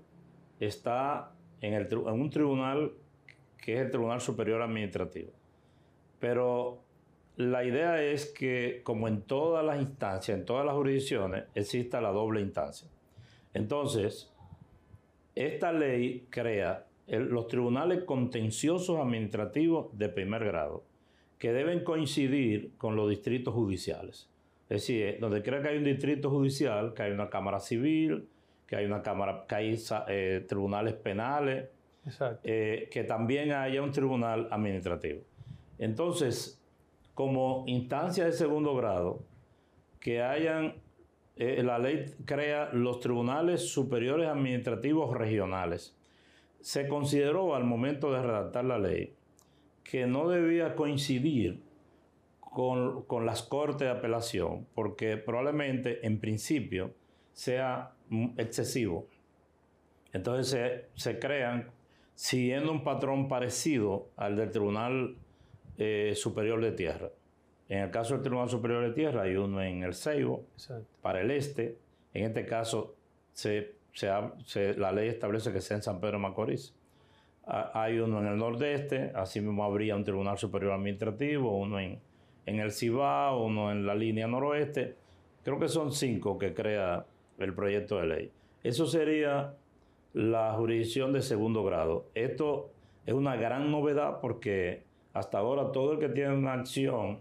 está 0.60 1.32
en, 1.62 1.74
el, 1.74 1.88
en 1.91 2.22
un 2.22 2.30
tribunal 2.30 2.91
que 3.58 3.75
es 3.75 3.82
el 3.82 3.91
Tribunal 3.91 4.22
Superior 4.22 4.62
Administrativo. 4.62 5.32
Pero 6.20 6.82
la 7.36 7.63
idea 7.63 8.01
es 8.01 8.25
que, 8.25 8.82
como 8.84 9.08
en 9.08 9.22
todas 9.22 9.63
las 9.63 9.80
instancias, 9.80 10.38
en 10.38 10.46
todas 10.46 10.65
las 10.65 10.75
jurisdicciones, 10.75 11.46
exista 11.56 12.01
la 12.01 12.10
doble 12.10 12.41
instancia. 12.41 12.88
Entonces, 13.53 14.32
esta 15.36 15.72
ley 15.72 16.27
crea 16.30 16.86
los 17.08 17.48
tribunales 17.48 18.03
contenciosos 18.03 18.98
administrativos 19.00 19.98
de 19.98 20.10
primer 20.10 20.46
grado, 20.46 20.84
que 21.38 21.51
deben 21.53 21.84
coincidir 21.84 22.72
con 22.77 22.96
los 22.96 23.10
distritos 23.10 23.53
judiciales. 23.53 24.29
Es 24.70 24.81
decir, 24.88 25.17
donde 25.20 25.43
crea 25.43 25.62
que 25.62 25.70
hay 25.70 25.77
un 25.77 25.84
distrito 25.84 26.29
judicial, 26.29 26.93
que 26.93 27.03
hay 27.03 27.12
una 27.12 27.29
cámara 27.29 27.60
civil, 27.60 28.29
que 28.67 28.77
hay 28.77 28.86
una 28.86 29.01
cámara, 29.01 29.46
que 29.48 29.55
hay 29.55 29.79
eh, 30.08 30.46
tribunales 30.48 30.93
penales, 30.93 31.67
eh, 32.43 32.88
que 32.89 33.03
también 33.03 33.51
haya 33.51 33.81
un 33.81 33.91
tribunal 33.91 34.48
administrativo. 34.50 35.24
Entonces, 35.77 36.63
como 37.13 37.65
instancia 37.67 38.24
de 38.24 38.31
segundo 38.31 38.74
grado, 38.75 39.24
que 40.00 40.22
hayan, 40.22 40.75
eh, 41.36 41.62
la 41.63 41.79
ley 41.79 42.05
crea 42.24 42.70
los 42.72 43.00
tribunales 43.01 43.70
superiores 43.70 44.29
administrativos 44.29 45.17
regionales. 45.17 45.98
Se 46.62 46.88
consideró 46.88 47.56
al 47.56 47.63
momento 47.63 48.12
de 48.12 48.22
redactar 48.22 48.65
la 48.65 48.80
ley 48.80 49.13
que 49.84 50.06
no 50.06 50.30
debía 50.30 50.75
coincidir 50.75 51.62
con, 52.39 53.03
con, 53.03 53.25
las 53.25 53.44
cortes 53.44 53.80
de 53.80 53.89
apelación, 53.89 54.68
porque 54.75 55.18
probablemente 55.18 56.06
en 56.06 56.20
principio 56.20 56.94
sea 57.34 57.94
excesivo. 58.38 59.08
Entonces 60.13 60.50
se, 60.50 61.01
se 61.01 61.18
crean 61.20 61.72
siguiendo 62.15 62.72
un 62.72 62.84
patrón 62.84 63.27
parecido 63.27 64.10
al 64.15 64.36
del 64.36 64.51
Tribunal 64.51 65.15
eh, 65.77 66.13
Superior 66.15 66.62
de 66.62 66.72
Tierra. 66.74 67.10
En 67.68 67.80
el 67.80 67.89
caso 67.89 68.13
del 68.13 68.22
Tribunal 68.22 68.50
Superior 68.50 68.84
de 68.84 68.91
Tierra 68.91 69.24
hay 69.24 69.36
uno 69.36 69.62
en 69.63 69.84
el 69.84 69.96
Ceibo, 69.96 70.46
para 71.01 71.22
el 71.22 71.32
este. 71.32 71.77
En 72.13 72.25
este 72.25 72.46
caso, 72.46 72.94
la 74.77 74.91
ley 74.91 75.10
establece 75.10 75.51
que 75.51 75.62
sea 75.62 75.77
en 75.77 75.83
San 75.83 76.00
Pedro 76.00 76.19
Macorís. 76.19 76.75
hay 77.45 78.00
uno 78.00 78.19
en 78.19 78.27
el 78.27 78.38
nordeste, 78.38 79.12
así 79.15 79.41
mismo 79.41 79.63
habría 79.63 79.95
un 79.95 80.03
Tribunal 80.03 80.38
Superior 80.38 80.74
Administrativo, 80.74 81.57
uno 81.57 81.79
en, 81.79 82.00
en 82.45 82.60
el 82.60 82.71
Cibao, 82.71 83.43
uno 83.43 83.71
en 83.71 83.86
la 83.86 83.95
línea 83.95 84.27
noroeste. 84.27 84.95
Creo 85.43 85.60
que 85.60 85.67
son 85.67 85.91
cinco 85.91 86.38
que 86.38 86.53
crea 86.53 87.05
el 87.39 87.53
proyecto 87.53 87.98
de 87.98 88.07
ley. 88.07 88.31
Eso 88.63 88.86
sería 88.86 89.55
la 90.13 90.53
jurisdicción 90.53 91.13
de 91.13 91.21
segundo 91.21 91.63
grado. 91.63 92.05
Esto 92.13 92.71
es 93.05 93.13
una 93.13 93.36
gran 93.36 93.71
novedad 93.71 94.19
porque 94.21 94.83
hasta 95.13 95.39
ahora 95.39 95.71
todo 95.71 95.93
el 95.93 96.00
que 96.00 96.10
tiene 96.10 96.36
una 96.36 96.53
acción 96.53 97.19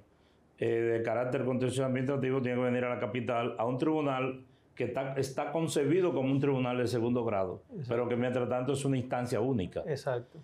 eh, 0.58 0.66
de 0.66 1.02
carácter 1.02 1.44
contencioso 1.44 1.86
administrativo 1.86 2.42
tiene 2.42 2.58
que 2.58 2.64
venir 2.64 2.84
a 2.84 2.90
la 2.90 3.00
capital 3.00 3.54
a 3.58 3.64
un 3.64 3.78
tribunal 3.78 4.44
que 4.74 4.84
está, 4.84 5.14
está 5.14 5.52
concebido 5.52 6.12
como 6.12 6.30
un 6.30 6.40
tribunal 6.40 6.78
de 6.78 6.86
segundo 6.86 7.24
grado, 7.24 7.62
pero 7.88 8.08
que 8.08 8.16
mientras 8.16 8.48
tanto 8.48 8.72
es 8.72 8.84
una 8.84 8.96
instancia 8.96 9.40
única. 9.40 9.82
Exacto. 9.86 10.38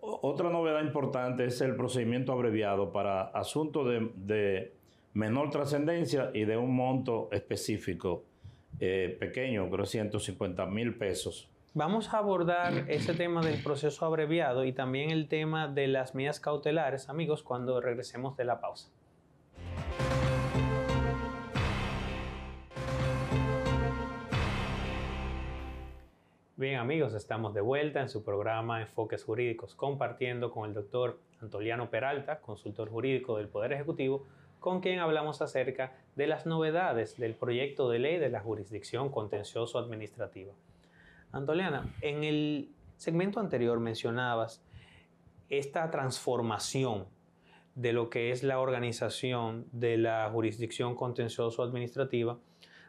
Otra 0.00 0.50
novedad 0.50 0.82
importante 0.82 1.44
es 1.44 1.60
el 1.60 1.74
procedimiento 1.76 2.32
abreviado 2.32 2.92
para 2.92 3.22
asuntos 3.22 3.88
de, 4.14 4.72
menor 5.14 5.50
trascendencia 5.50 6.30
y 6.32 6.44
de 6.44 6.56
un 6.56 6.74
monto 6.76 7.28
específico 7.32 8.24
eh, 8.78 9.16
pequeño, 9.18 9.68
creo 9.68 9.84
150 9.84 10.66
mil 10.66 10.96
pesos. 10.96 11.48
Vamos 11.74 12.12
a 12.14 12.18
abordar 12.18 12.84
ese 12.88 13.14
tema 13.14 13.40
del 13.40 13.62
proceso 13.62 14.04
abreviado 14.06 14.64
y 14.64 14.72
también 14.72 15.10
el 15.10 15.28
tema 15.28 15.68
de 15.68 15.88
las 15.88 16.14
medidas 16.14 16.40
cautelares, 16.40 17.08
amigos, 17.08 17.42
cuando 17.42 17.80
regresemos 17.80 18.36
de 18.36 18.44
la 18.44 18.60
pausa. 18.60 18.90
Bien 26.58 26.80
amigos, 26.80 27.14
estamos 27.14 27.54
de 27.54 27.60
vuelta 27.60 28.00
en 28.00 28.08
su 28.08 28.24
programa 28.24 28.80
Enfoques 28.80 29.22
Jurídicos, 29.22 29.76
compartiendo 29.76 30.50
con 30.50 30.68
el 30.68 30.74
doctor 30.74 31.20
Antoliano 31.40 31.88
Peralta, 31.88 32.40
consultor 32.40 32.90
jurídico 32.90 33.36
del 33.36 33.46
Poder 33.46 33.72
Ejecutivo, 33.72 34.26
con 34.58 34.80
quien 34.80 34.98
hablamos 34.98 35.40
acerca 35.40 35.92
de 36.16 36.26
las 36.26 36.46
novedades 36.46 37.16
del 37.16 37.36
proyecto 37.36 37.88
de 37.88 38.00
ley 38.00 38.18
de 38.18 38.28
la 38.30 38.40
jurisdicción 38.40 39.08
contencioso 39.08 39.78
administrativa. 39.78 40.52
Antoliana, 41.30 41.94
en 42.00 42.24
el 42.24 42.72
segmento 42.96 43.38
anterior 43.38 43.78
mencionabas 43.78 44.60
esta 45.50 45.92
transformación 45.92 47.06
de 47.76 47.92
lo 47.92 48.10
que 48.10 48.32
es 48.32 48.42
la 48.42 48.58
organización 48.58 49.66
de 49.70 49.96
la 49.96 50.28
jurisdicción 50.32 50.96
contencioso 50.96 51.62
administrativa 51.62 52.36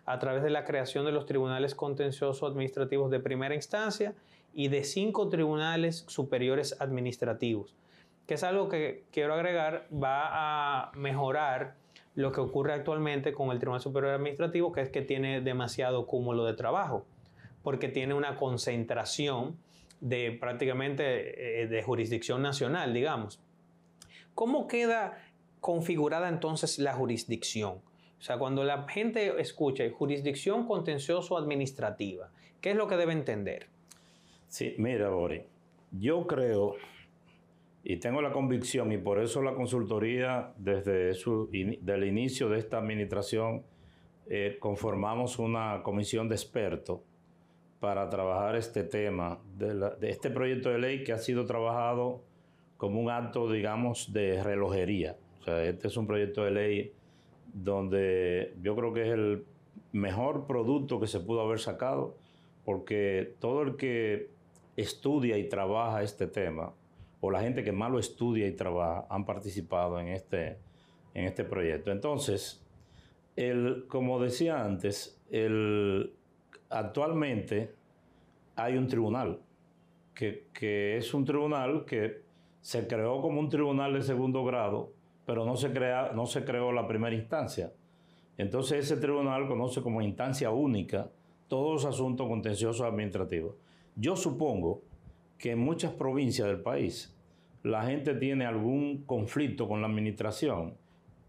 a 0.06 0.20
través 0.20 0.44
de 0.44 0.50
la 0.50 0.64
creación 0.64 1.06
de 1.06 1.12
los 1.12 1.26
tribunales 1.26 1.76
contenciosos 1.76 2.50
administrativos 2.50 3.12
de 3.12 3.20
primera 3.20 3.56
instancia 3.56 4.16
y 4.54 4.68
de 4.70 4.84
cinco 4.84 5.30
tribunales 5.30 6.06
superiores 6.08 6.76
administrativos, 6.80 7.76
que 8.26 8.34
es 8.36 8.44
algo 8.44 8.70
que 8.70 9.06
quiero 9.12 9.34
agregar, 9.34 9.88
va 9.92 10.30
a 10.32 10.92
mejorar 10.96 11.76
lo 12.16 12.32
que 12.32 12.42
ocurre 12.42 12.74
actualmente 12.74 13.34
con 13.34 13.52
el 13.52 13.60
Tribunal 13.60 13.82
Superior 13.82 14.14
Administrativo, 14.14 14.72
que 14.72 14.82
es 14.82 14.90
que 14.90 15.02
tiene 15.02 15.42
demasiado 15.42 16.06
cúmulo 16.06 16.46
de 16.46 16.54
trabajo, 16.54 17.06
porque 17.64 17.88
tiene 17.88 18.14
una 18.14 18.36
concentración 18.36 19.58
de 20.02 20.32
prácticamente 20.40 21.62
eh, 21.62 21.68
de 21.68 21.84
jurisdicción 21.84 22.42
nacional, 22.42 22.94
digamos. 22.94 23.40
¿Cómo 24.34 24.68
queda 24.68 25.18
configurada 25.60 26.30
entonces 26.30 26.80
la 26.80 26.94
jurisdicción? 26.94 27.82
O 28.20 28.22
sea, 28.22 28.38
cuando 28.38 28.64
la 28.64 28.88
gente 28.88 29.40
escucha 29.40 29.84
jurisdicción 29.90 30.68
contencioso 30.68 31.38
administrativa, 31.38 32.30
¿qué 32.60 32.72
es 32.72 32.76
lo 32.76 32.88
que 32.88 32.98
debe 32.98 33.14
entender? 33.14 33.68
Sí, 34.48 34.76
mira, 34.78 35.10
Bori, 35.10 35.44
yo 35.92 36.28
creo 36.28 36.76
y 37.84 37.98
tengo 37.98 38.22
la 38.22 38.32
convicción, 38.32 38.92
y 38.92 38.98
por 38.98 39.20
eso 39.20 39.42
la 39.42 39.54
consultoría, 39.54 40.54
desde 40.58 41.14
su, 41.14 41.50
el 41.54 42.04
inicio 42.04 42.50
de 42.50 42.60
esta 42.60 42.78
administración, 42.78 43.64
eh, 44.28 44.58
conformamos 44.60 45.40
una 45.40 45.82
comisión 45.82 46.28
de 46.28 46.36
expertos 46.36 47.00
para 47.80 48.10
trabajar 48.10 48.56
este 48.58 48.84
tema 48.84 49.40
de, 49.58 49.96
este 50.02 50.30
proyecto 50.30 50.70
de 50.70 50.78
ley 50.78 51.04
que 51.04 51.14
ha 51.14 51.18
sido 51.18 51.46
trabajado 51.46 52.22
como 52.76 53.00
un 53.00 53.10
acto, 53.10 53.50
digamos, 53.50 54.12
de 54.12 54.44
relojería. 54.44 55.16
O 55.40 55.44
sea, 55.44 55.64
este 55.64 55.88
es 55.88 55.96
un 55.96 56.06
proyecto 56.06 56.44
de 56.44 56.52
ley 56.52 56.94
donde 57.54 58.56
yo 58.62 58.76
creo 58.76 58.94
que 58.94 59.02
es 59.04 59.14
el 59.14 59.46
mejor 59.92 60.46
producto 60.46 61.00
que 61.00 61.08
se 61.08 61.20
pudo 61.20 61.42
haber 61.42 61.60
sacado, 61.60 62.16
porque 62.66 63.36
todo 63.40 63.62
el 63.64 63.76
que 63.76 64.30
estudia 64.76 65.38
y 65.38 65.50
trabaja 65.50 66.04
este 66.04 66.28
tema, 66.28 66.74
o 67.22 67.32
la 67.32 67.42
gente 67.42 67.64
que 67.64 67.72
más 67.72 67.92
lo 67.92 68.00
estudia 68.00 68.48
y 68.48 68.54
trabaja, 68.54 69.06
han 69.10 69.26
participado 69.26 70.00
en 70.00 70.10
este, 70.10 70.58
en 71.14 71.26
este 71.26 71.44
proyecto. 71.44 71.92
Entonces, 71.92 72.64
el, 73.36 73.86
como 73.88 74.20
decía 74.20 74.64
antes, 74.64 75.22
el, 75.30 76.14
actualmente 76.70 77.74
hay 78.56 78.78
un 78.78 78.88
tribunal, 78.88 79.40
que, 80.14 80.98
es 80.98 81.14
un 81.14 81.24
tribunal 81.24 81.86
que 81.86 82.22
se 82.62 82.88
creó 82.88 83.22
como 83.22 83.40
un 83.40 83.50
tribunal 83.50 83.94
de 83.94 84.02
segundo 84.02 84.44
grado, 84.44 84.92
pero 85.30 85.46
no 85.46 85.56
se, 85.56 85.72
crea, 85.72 86.12
no 86.16 86.26
se 86.26 86.44
creó 86.44 86.72
la 86.72 86.88
primera 86.88 87.16
instancia. 87.16 87.72
Entonces 88.36 88.86
ese 88.86 88.98
tribunal 88.98 89.48
conoce 89.48 89.80
como 89.80 90.02
instancia 90.02 90.50
única 90.50 91.12
todos 91.48 91.84
los 91.84 91.86
asuntos 91.86 92.28
contenciosos 92.28 92.82
administrativos. 92.82 93.54
Yo 93.96 94.16
supongo 94.16 94.82
que 95.38 95.52
en 95.52 95.60
muchas 95.60 95.94
provincias 95.94 96.48
del 96.48 96.62
país 96.62 97.16
la 97.62 97.84
gente 97.84 98.16
tiene 98.16 98.48
algún 98.48 99.04
conflicto 99.04 99.68
con 99.68 99.82
la 99.82 99.88
administración 99.88 100.74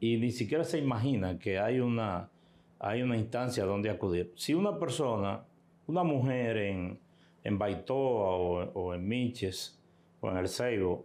y 0.00 0.16
ni 0.16 0.30
siquiera 0.30 0.64
se 0.64 0.78
imagina 0.78 1.38
que 1.38 1.58
hay 1.58 1.80
una, 1.80 2.30
hay 2.78 3.02
una 3.02 3.18
instancia 3.18 3.66
donde 3.66 3.90
acudir. 3.90 4.32
Si 4.34 4.54
una 4.54 4.78
persona, 4.78 5.44
una 5.88 6.04
mujer 6.04 6.56
en, 6.56 6.98
en 7.44 7.58
Baitoa 7.58 8.30
o, 8.72 8.94
en 8.94 9.06
Minches 9.06 9.78
o 10.22 10.30
en 10.30 10.38
El 10.38 10.48
Seibo, 10.48 11.04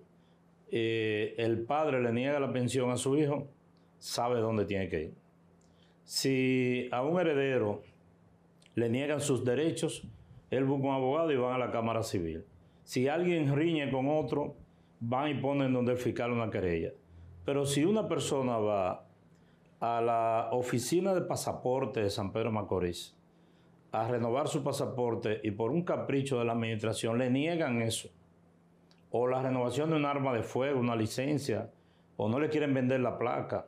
eh, 0.72 1.36
el 1.38 1.64
padre 1.64 2.02
le 2.02 2.12
niega 2.12 2.40
la 2.40 2.52
pensión 2.52 2.90
a 2.92 2.98
su 2.98 3.18
hijo, 3.18 3.48
sabe 3.98 4.40
dónde 4.40 4.66
tiene 4.66 4.90
que 4.90 5.04
ir. 5.04 5.14
Si 6.04 6.88
a 6.92 7.02
un 7.02 7.20
heredero 7.20 7.82
le 8.76 8.90
niegan 8.90 9.22
sus 9.22 9.44
derechos, 9.44 10.08
él 10.52 10.66
busca 10.66 10.88
un 10.88 10.94
abogado 10.94 11.32
y 11.32 11.36
van 11.36 11.54
a 11.54 11.58
la 11.58 11.72
Cámara 11.72 12.04
Civil. 12.04 12.46
Si 12.84 13.08
alguien 13.08 13.56
riñe 13.56 13.90
con 13.90 14.08
otro, 14.08 14.56
van 15.00 15.30
y 15.30 15.42
ponen 15.42 15.74
donde 15.74 15.94
el 15.94 15.98
fiscal 15.98 16.32
una 16.32 16.52
querella. 16.52 16.92
Pero 17.44 17.66
si 17.66 17.84
una 17.86 18.08
persona 18.08 18.58
va 18.58 19.08
a 19.80 20.02
la 20.02 20.50
oficina 20.52 21.14
de 21.14 21.22
pasaporte 21.22 22.02
de 22.02 22.10
San 22.10 22.32
Pedro 22.32 22.52
Macorís 22.52 23.16
a 23.92 24.08
renovar 24.08 24.48
su 24.48 24.64
pasaporte 24.64 25.40
y 25.44 25.52
por 25.52 25.72
un 25.72 25.84
capricho 25.84 26.40
de 26.40 26.46
la 26.46 26.54
administración 26.54 27.18
le 27.18 27.30
niegan 27.30 27.82
eso, 27.82 28.10
o 29.18 29.28
la 29.30 29.42
renovación 29.42 29.92
de 29.92 29.96
un 29.96 30.04
arma 30.04 30.34
de 30.34 30.44
fuego, 30.44 30.78
una 30.78 30.94
licencia, 30.94 31.72
o 32.18 32.28
no 32.28 32.38
le 32.38 32.50
quieren 32.50 32.74
vender 32.74 33.00
la 33.00 33.18
placa, 33.18 33.66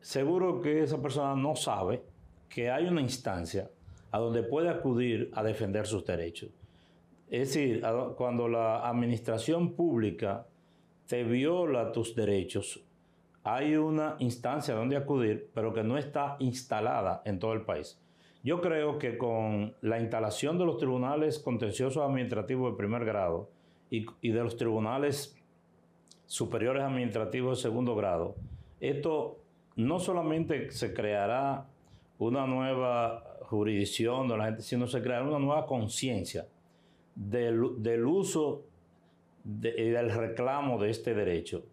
seguro 0.00 0.60
que 0.60 0.82
esa 0.82 1.00
persona 1.00 1.34
no 1.34 1.56
sabe 1.56 2.02
que 2.50 2.70
hay 2.70 2.84
una 2.84 3.00
instancia 3.00 3.70
a 4.10 4.18
donde 4.18 4.42
puede 4.42 4.68
acudir 4.68 5.30
a 5.32 5.42
defender 5.42 5.86
sus 5.86 6.04
derechos. 6.04 6.50
Es 7.30 7.54
decir, 7.54 7.82
cuando 8.18 8.46
la 8.46 8.86
administración 8.86 9.72
pública 9.72 10.46
te 11.06 11.24
viola 11.24 11.90
tus 11.90 12.14
derechos, 12.14 12.84
hay 13.44 13.76
una 13.76 14.16
instancia 14.18 14.74
donde 14.74 14.98
acudir, 14.98 15.48
pero 15.54 15.72
que 15.72 15.82
no 15.82 15.96
está 15.96 16.36
instalada 16.38 17.22
en 17.24 17.38
todo 17.38 17.54
el 17.54 17.62
país. 17.62 17.98
Yo 18.42 18.60
creo 18.60 18.98
que 18.98 19.16
con 19.16 19.74
la 19.80 19.98
instalación 20.00 20.58
de 20.58 20.66
los 20.66 20.76
tribunales 20.76 21.38
contenciosos 21.38 22.04
administrativos 22.04 22.72
de 22.72 22.76
primer 22.76 23.06
grado 23.06 23.53
y, 24.20 24.30
de 24.30 24.42
los 24.42 24.56
tribunales 24.56 25.36
superiores 26.26 26.82
administrativos 26.82 27.58
de 27.58 27.62
segundo 27.62 27.94
grado, 27.94 28.34
esto 28.80 29.38
no 29.76 29.98
solamente 29.98 30.70
se 30.70 30.92
creará 30.94 31.66
una 32.18 32.46
nueva 32.46 33.38
jurisdicción 33.42 34.28
de 34.28 34.36
la 34.36 34.46
gente, 34.46 34.62
sino 34.62 34.86
se 34.86 35.02
creará 35.02 35.24
una 35.24 35.38
nueva 35.38 35.66
conciencia 35.66 36.46
del, 37.14 37.62
uso 38.04 38.64
y 39.44 39.90
del 39.90 40.10
reclamo 40.10 40.78
de 40.78 40.90
este 40.90 41.14
derecho. 41.14 41.64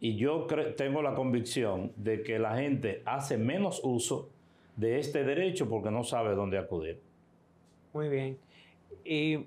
Y 0.00 0.16
yo 0.16 0.46
tengo 0.76 1.02
la 1.02 1.14
convicción 1.14 1.92
de 1.96 2.22
que 2.22 2.38
la 2.38 2.56
gente 2.56 3.02
hace 3.04 3.36
menos 3.36 3.80
uso 3.84 4.30
de 4.76 4.98
este 4.98 5.24
derecho 5.24 5.68
porque 5.68 5.90
no 5.90 6.04
sabe 6.04 6.34
dónde 6.34 6.56
acudir. 6.58 6.98
Muy 7.92 8.08
bien. 8.08 8.38
Y 9.04 9.46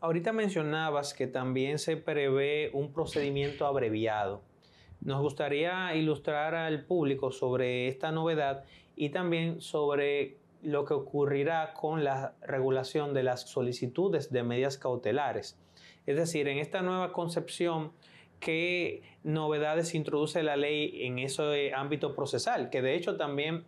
ahorita 0.00 0.32
mencionabas 0.32 1.14
que 1.14 1.26
también 1.26 1.78
se 1.78 1.96
prevé 1.96 2.70
un 2.72 2.92
procedimiento 2.92 3.66
abreviado. 3.66 4.42
Nos 5.00 5.20
gustaría 5.22 5.94
ilustrar 5.94 6.54
al 6.54 6.84
público 6.84 7.32
sobre 7.32 7.88
esta 7.88 8.10
novedad 8.12 8.64
y 8.96 9.10
también 9.10 9.60
sobre 9.60 10.36
lo 10.62 10.84
que 10.84 10.94
ocurrirá 10.94 11.72
con 11.72 12.04
la 12.04 12.34
regulación 12.42 13.14
de 13.14 13.22
las 13.22 13.48
solicitudes 13.48 14.30
de 14.30 14.42
medidas 14.42 14.76
cautelares. 14.76 15.58
Es 16.06 16.16
decir, 16.16 16.48
en 16.48 16.58
esta 16.58 16.82
nueva 16.82 17.12
concepción, 17.12 17.92
¿qué 18.40 19.02
novedades 19.22 19.94
introduce 19.94 20.42
la 20.42 20.56
ley 20.56 21.06
en 21.06 21.18
ese 21.18 21.72
ámbito 21.74 22.14
procesal? 22.14 22.68
Que 22.68 22.82
de 22.82 22.94
hecho 22.94 23.16
también 23.16 23.64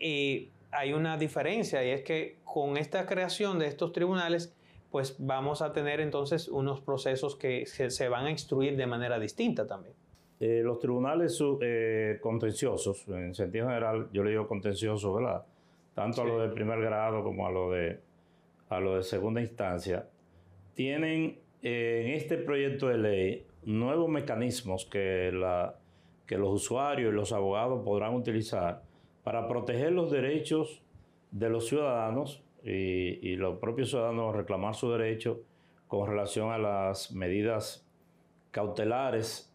eh, 0.00 0.48
hay 0.72 0.92
una 0.92 1.16
diferencia 1.16 1.84
y 1.84 1.90
es 1.90 2.02
que 2.02 2.38
con 2.44 2.76
esta 2.76 3.06
creación 3.06 3.60
de 3.60 3.68
estos 3.68 3.92
tribunales, 3.92 4.57
pues 4.90 5.16
vamos 5.18 5.62
a 5.62 5.72
tener 5.72 6.00
entonces 6.00 6.48
unos 6.48 6.80
procesos 6.80 7.36
que 7.36 7.66
se, 7.66 8.08
van 8.08 8.26
a 8.26 8.30
instruir 8.30 8.76
de 8.76 8.86
manera 8.86 9.18
distinta 9.18 9.66
también. 9.66 9.94
Eh, 10.40 10.62
los 10.64 10.78
tribunales 10.78 11.42
eh, 11.60 12.18
contenciosos, 12.22 13.06
en 13.08 13.34
sentido 13.34 13.66
general, 13.66 14.08
yo 14.12 14.22
le 14.22 14.30
digo 14.30 14.46
contencioso, 14.46 15.12
¿verdad? 15.14 15.44
tanto 15.98 16.22
a 16.22 16.24
lo 16.24 16.38
de 16.38 16.50
primer 16.50 16.80
grado 16.80 17.24
como 17.24 17.44
a 17.44 17.50
lo 17.50 17.72
de, 17.72 17.98
a 18.68 18.78
lo 18.78 18.94
de 18.94 19.02
segunda 19.02 19.40
instancia, 19.40 20.06
tienen 20.74 21.40
eh, 21.60 22.04
en 22.06 22.12
este 22.12 22.38
proyecto 22.38 22.86
de 22.86 22.98
ley 22.98 23.46
nuevos 23.64 24.08
mecanismos 24.08 24.86
que, 24.86 25.32
la, 25.32 25.74
que 26.24 26.38
los 26.38 26.50
usuarios 26.50 27.12
y 27.12 27.16
los 27.16 27.32
abogados 27.32 27.82
podrán 27.84 28.14
utilizar 28.14 28.84
para 29.24 29.48
proteger 29.48 29.90
los 29.90 30.12
derechos 30.12 30.80
de 31.32 31.48
los 31.48 31.66
ciudadanos 31.66 32.44
y, 32.64 33.36
los 33.36 33.58
propios 33.58 33.90
ciudadanos 33.90 34.34
reclamar 34.34 34.74
su 34.74 34.90
derecho 34.90 35.40
con 35.86 36.08
relación 36.08 36.50
a 36.50 36.58
las 36.58 37.12
medidas 37.12 37.86
cautelares 38.50 39.54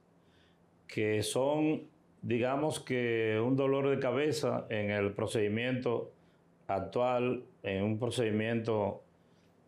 que 0.87 1.21
son, 1.21 1.83
digamos 2.21 2.79
que, 2.79 3.41
un 3.43 3.55
dolor 3.55 3.89
de 3.89 3.99
cabeza 3.99 4.65
en 4.69 4.91
el 4.91 5.11
procedimiento 5.13 6.11
actual 6.67 7.43
en 7.63 7.83
un 7.83 7.99
procedimiento 7.99 9.03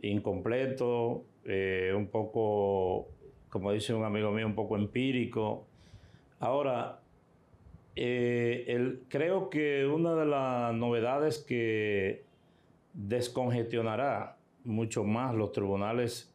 incompleto, 0.01 1.23
eh, 1.45 1.93
un 1.95 2.07
poco, 2.07 3.07
como 3.49 3.71
dice 3.71 3.93
un 3.93 4.03
amigo 4.03 4.31
mío, 4.31 4.45
un 4.45 4.55
poco 4.55 4.75
empírico. 4.75 5.65
Ahora, 6.39 6.99
eh, 7.95 8.99
creo 9.07 9.49
que 9.49 9.85
una 9.85 10.15
de 10.15 10.25
las 10.25 10.73
novedades 10.73 11.39
que 11.39 12.24
descongestionará 12.95 14.37
mucho 14.63 15.03
más 15.03 15.35
los 15.35 15.51
tribunales 15.51 16.33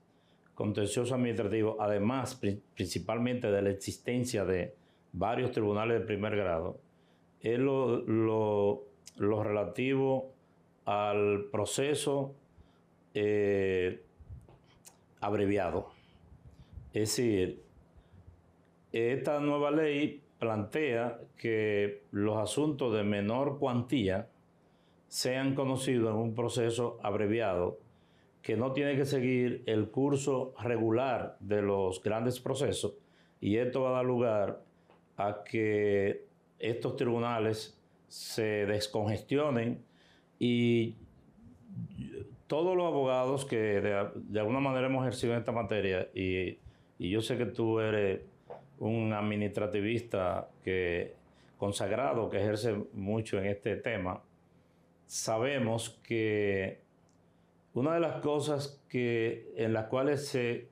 contenciosos 0.55 1.12
administrativos, 1.12 1.77
además 1.81 2.40
principalmente 2.75 3.51
de 3.51 3.62
la 3.62 3.70
existencia 3.70 4.44
de 4.44 4.75
varios 5.12 5.51
tribunales 5.51 5.99
de 5.99 6.07
primer 6.07 6.37
grado, 6.37 6.79
es 7.40 7.59
lo 7.59 8.90
lo 9.20 9.42
relativo 9.42 10.33
al 10.87 11.44
proceso 11.53 12.35
eh, 13.14 14.03
abreviado. 15.20 15.90
Es 16.92 17.16
decir, 17.16 17.62
esta 18.92 19.38
nueva 19.40 19.70
ley 19.70 20.23
plantea 20.38 21.20
que 21.37 22.05
los 22.11 22.38
asuntos 22.38 22.94
de 22.94 23.05
menor 23.05 23.59
cuantía 23.59 24.29
sean 25.11 25.57
conocidos 25.57 26.14
en 26.14 26.16
un 26.16 26.35
proceso 26.37 27.01
abreviado 27.03 27.81
que 28.42 28.57
no 28.57 28.73
tiene 28.73 28.94
que 28.96 29.05
seguir 29.05 29.64
el 29.66 29.90
curso 29.90 30.55
regular 30.62 31.37
de 31.40 31.62
los 31.62 32.01
grandes 32.01 32.38
procesos 32.38 32.94
y 33.40 33.57
esto 33.57 33.83
va 33.83 33.90
a 33.90 33.92
dar 33.94 34.05
lugar 34.05 34.62
a 35.16 35.42
que 35.44 36.27
estos 36.61 36.94
tribunales 36.94 37.77
se 38.07 38.66
descongestionen 38.66 39.83
y 40.38 40.94
todos 42.46 42.77
los 42.77 42.87
abogados 42.87 43.44
que 43.44 43.57
de, 43.81 44.40
alguna 44.40 44.61
manera 44.61 44.87
hemos 44.87 45.03
ejercido 45.03 45.33
en 45.33 45.40
esta 45.40 45.51
materia 45.51 46.09
y, 46.14 46.57
y 47.01 47.11
yo 47.11 47.20
sé 47.20 47.37
que 47.37 47.46
tú 47.46 47.81
eres 47.81 48.20
un 48.79 49.12
administrativista 49.12 50.49
que 50.62 51.14
consagrado 51.59 52.31
que 52.31 52.37
ejerce 52.38 52.77
mucho 52.92 53.38
en 53.38 53.46
este 53.46 53.75
tema, 53.77 54.23
sabemos 55.11 55.99
que 56.05 56.79
una 57.75 57.94
de 57.94 58.01
las 58.01 58.20
cosas 58.20 58.81
que, 58.88 59.53
en 59.57 59.73
las 59.73 59.87
cuales 59.87 60.29
se 60.29 60.68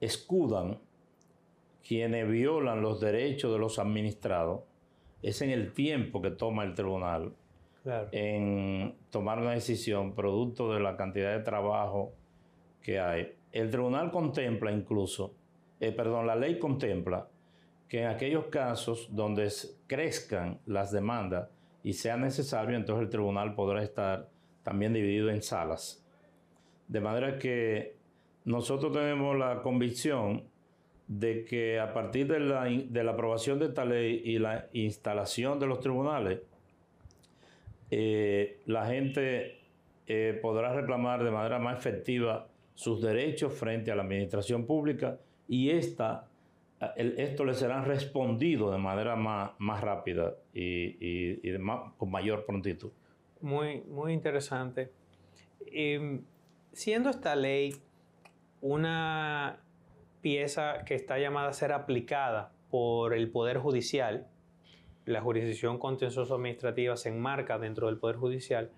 escudan 0.00 0.78
quienes 1.82 2.28
violan 2.28 2.82
los 2.82 3.00
derechos 3.00 3.50
de 3.50 3.58
los 3.58 3.78
administrados 3.78 4.60
es 5.22 5.40
en 5.40 5.48
el 5.48 5.72
tiempo 5.72 6.20
que 6.20 6.30
toma 6.30 6.64
el 6.64 6.74
tribunal 6.74 7.32
en 8.12 8.94
tomar 9.08 9.38
una 9.38 9.52
decisión 9.52 10.14
producto 10.14 10.70
de 10.74 10.80
la 10.80 10.98
cantidad 10.98 11.32
de 11.34 11.42
trabajo 11.42 12.12
que 12.82 13.00
hay. 13.00 13.32
El 13.50 13.70
tribunal 13.70 14.10
contempla 14.10 14.72
incluso 14.72 15.32
eh, 15.80 15.90
perdón, 15.90 16.26
la 16.26 16.36
ley 16.36 16.58
contempla 16.58 17.28
que 17.88 18.02
en 18.02 18.08
aquellos 18.08 18.46
casos 18.46 19.08
donde 19.10 19.50
crezcan 19.86 20.60
las 20.66 20.92
demandas 20.92 21.48
y 21.84 21.92
sea 21.92 22.16
necesario, 22.16 22.76
entonces 22.76 23.04
el 23.04 23.10
tribunal 23.10 23.54
podrá 23.54 23.82
estar 23.82 24.28
también 24.62 24.94
dividido 24.94 25.30
en 25.30 25.42
salas. 25.42 26.02
De 26.88 27.00
manera 27.00 27.38
que 27.38 27.94
nosotros 28.44 28.92
tenemos 28.92 29.36
la 29.38 29.62
convicción 29.62 30.44
de 31.06 31.44
que 31.44 31.78
a 31.78 31.92
partir 31.92 32.26
de 32.26 32.40
la, 32.40 33.10
aprobación 33.10 33.58
de 33.58 33.66
esta 33.66 33.84
ley 33.84 34.22
y 34.24 34.38
la 34.38 34.66
instalación 34.72 35.60
de 35.60 35.66
los 35.66 35.80
tribunales, 35.80 36.40
eh, 37.90 38.60
la 38.64 38.86
gente 38.86 39.58
eh, 40.06 40.38
podrá 40.40 40.72
reclamar 40.72 41.22
de 41.22 41.30
manera 41.30 41.58
más 41.58 41.78
efectiva 41.78 42.48
sus 42.74 43.02
derechos 43.02 43.52
frente 43.52 43.92
a 43.92 43.94
la 43.94 44.02
administración 44.02 44.64
pública 44.64 45.18
y 45.46 45.70
esta, 45.70 46.28
esto 46.96 47.44
le 47.44 47.54
será 47.54 47.82
respondido 47.82 48.70
de 48.70 48.78
manera 48.78 49.16
más, 49.16 49.52
más 49.58 49.80
rápida 49.80 50.34
y, 50.52 51.40
con 51.96 52.10
mayor 52.10 52.44
prontitud. 52.44 52.90
Muy, 53.40 53.82
muy 53.82 54.12
interesante. 54.12 54.90
Em, 55.66 56.24
siendo 56.72 57.10
esta 57.10 57.36
ley 57.36 57.74
una 58.60 59.60
pieza 60.20 60.84
que 60.84 60.94
está 60.94 61.18
llamada 61.18 61.48
a 61.48 61.52
ser 61.52 61.72
aplicada 61.72 62.52
por 62.70 63.14
el 63.14 63.30
Poder 63.30 63.58
Judicial, 63.58 64.26
la 65.04 65.20
jurisdicción 65.20 65.78
contencioso 65.78 66.34
administrativa 66.34 66.96
se 66.96 67.10
enmarca 67.10 67.58
dentro 67.58 67.88
del 67.88 67.98
Poder 67.98 68.16
Judicial, 68.16 68.70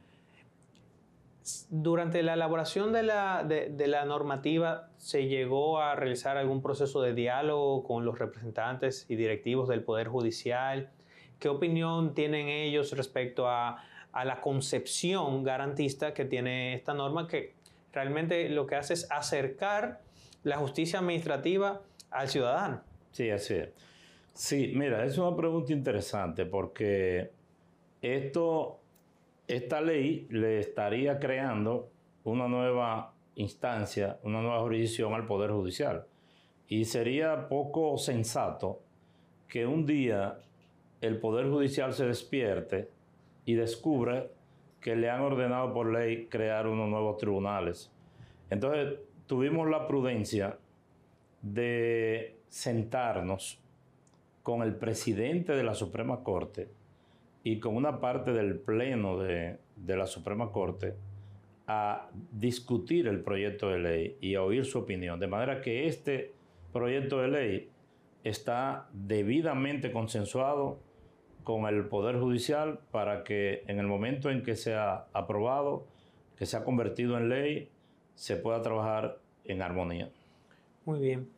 durante 1.70 2.22
la 2.22 2.34
elaboración 2.34 2.92
de 2.92 3.02
la, 3.02 3.44
de, 3.44 3.86
la, 3.86 4.04
normativa, 4.04 4.90
¿se 4.96 5.28
llegó 5.28 5.80
a 5.80 5.94
realizar 5.94 6.36
algún 6.36 6.62
proceso 6.62 7.00
de 7.02 7.14
diálogo 7.14 7.84
con 7.84 8.04
los 8.04 8.18
representantes 8.18 9.06
y 9.08 9.16
directivos 9.16 9.68
del 9.68 9.82
Poder 9.82 10.08
Judicial? 10.08 10.90
¿Qué 11.38 11.48
opinión 11.48 12.14
tienen 12.14 12.48
ellos 12.48 12.92
respecto 12.96 13.48
a, 13.48 13.84
a 14.12 14.24
la 14.24 14.40
concepción 14.40 15.44
garantista 15.44 16.14
que 16.14 16.24
tiene 16.24 16.74
esta 16.74 16.94
norma 16.94 17.28
que 17.28 17.54
realmente 17.92 18.48
lo 18.48 18.66
que 18.66 18.76
hace 18.76 18.94
es 18.94 19.10
acercar 19.10 20.00
la 20.42 20.56
justicia 20.56 20.98
administrativa 20.98 21.82
al 22.10 22.28
ciudadano? 22.28 22.82
Sí, 23.12 23.30
así 23.30 23.54
es. 23.54 23.68
Sí, 24.32 24.72
mira, 24.74 25.04
es 25.04 25.16
una 25.16 25.34
pregunta 25.34 25.72
interesante 25.72 26.44
porque 26.44 27.30
esto 28.02 28.80
esta 29.48 29.80
ley 29.80 30.26
le 30.30 30.58
estaría 30.58 31.18
creando 31.18 31.90
una 32.24 32.48
nueva 32.48 33.14
instancia, 33.36 34.18
una 34.22 34.40
nueva 34.40 34.60
jurisdicción 34.60 35.14
al 35.14 35.26
Poder 35.26 35.50
Judicial. 35.52 36.06
Y 36.68 36.84
sería 36.84 37.48
poco 37.48 37.96
sensato 37.98 38.80
que 39.48 39.66
un 39.66 39.86
día 39.86 40.38
el 41.00 41.18
Poder 41.18 41.48
Judicial 41.48 41.92
se 41.92 42.06
despierte 42.06 42.90
y 43.44 43.54
descubra 43.54 44.26
que 44.80 44.96
le 44.96 45.10
han 45.10 45.20
ordenado 45.20 45.72
por 45.72 45.92
ley 45.92 46.26
crear 46.26 46.66
unos 46.66 46.88
nuevos 46.88 47.16
tribunales. 47.18 47.92
Entonces 48.50 48.98
tuvimos 49.26 49.68
la 49.68 49.86
prudencia 49.86 50.58
de 51.42 52.36
sentarnos 52.48 53.60
con 54.42 54.62
el 54.62 54.74
presidente 54.74 55.52
de 55.52 55.62
la 55.62 55.74
Suprema 55.74 56.22
Corte 56.22 56.68
y 57.46 57.60
con 57.60 57.76
una 57.76 58.00
parte 58.00 58.32
del 58.32 58.58
Pleno 58.58 59.18
de, 59.18 59.60
la 59.86 60.06
Suprema 60.06 60.50
Corte 60.50 60.96
a 61.68 62.10
discutir 62.32 63.06
el 63.06 63.20
proyecto 63.20 63.68
de 63.68 63.78
ley 63.78 64.18
y 64.20 64.34
a 64.34 64.42
oír 64.42 64.64
su 64.64 64.80
opinión. 64.80 65.20
De 65.20 65.28
manera 65.28 65.60
que 65.60 65.86
este 65.86 66.34
proyecto 66.72 67.20
de 67.20 67.28
ley 67.28 67.70
está 68.24 68.88
debidamente 68.92 69.92
consensuado 69.92 70.80
con 71.44 71.66
el 71.66 71.84
Poder 71.84 72.18
Judicial 72.18 72.80
para 72.90 73.22
que 73.22 73.62
en 73.68 73.78
el 73.78 73.86
momento 73.86 74.28
en 74.28 74.42
que 74.42 74.56
sea 74.56 75.06
aprobado, 75.12 75.86
que 76.36 76.46
sea 76.46 76.64
convertido 76.64 77.16
en 77.16 77.28
ley, 77.28 77.70
se 78.16 78.34
pueda 78.34 78.60
trabajar 78.60 79.20
en 79.44 79.62
armonía. 79.62 80.10
Muy 80.84 80.98
bien. 80.98 81.28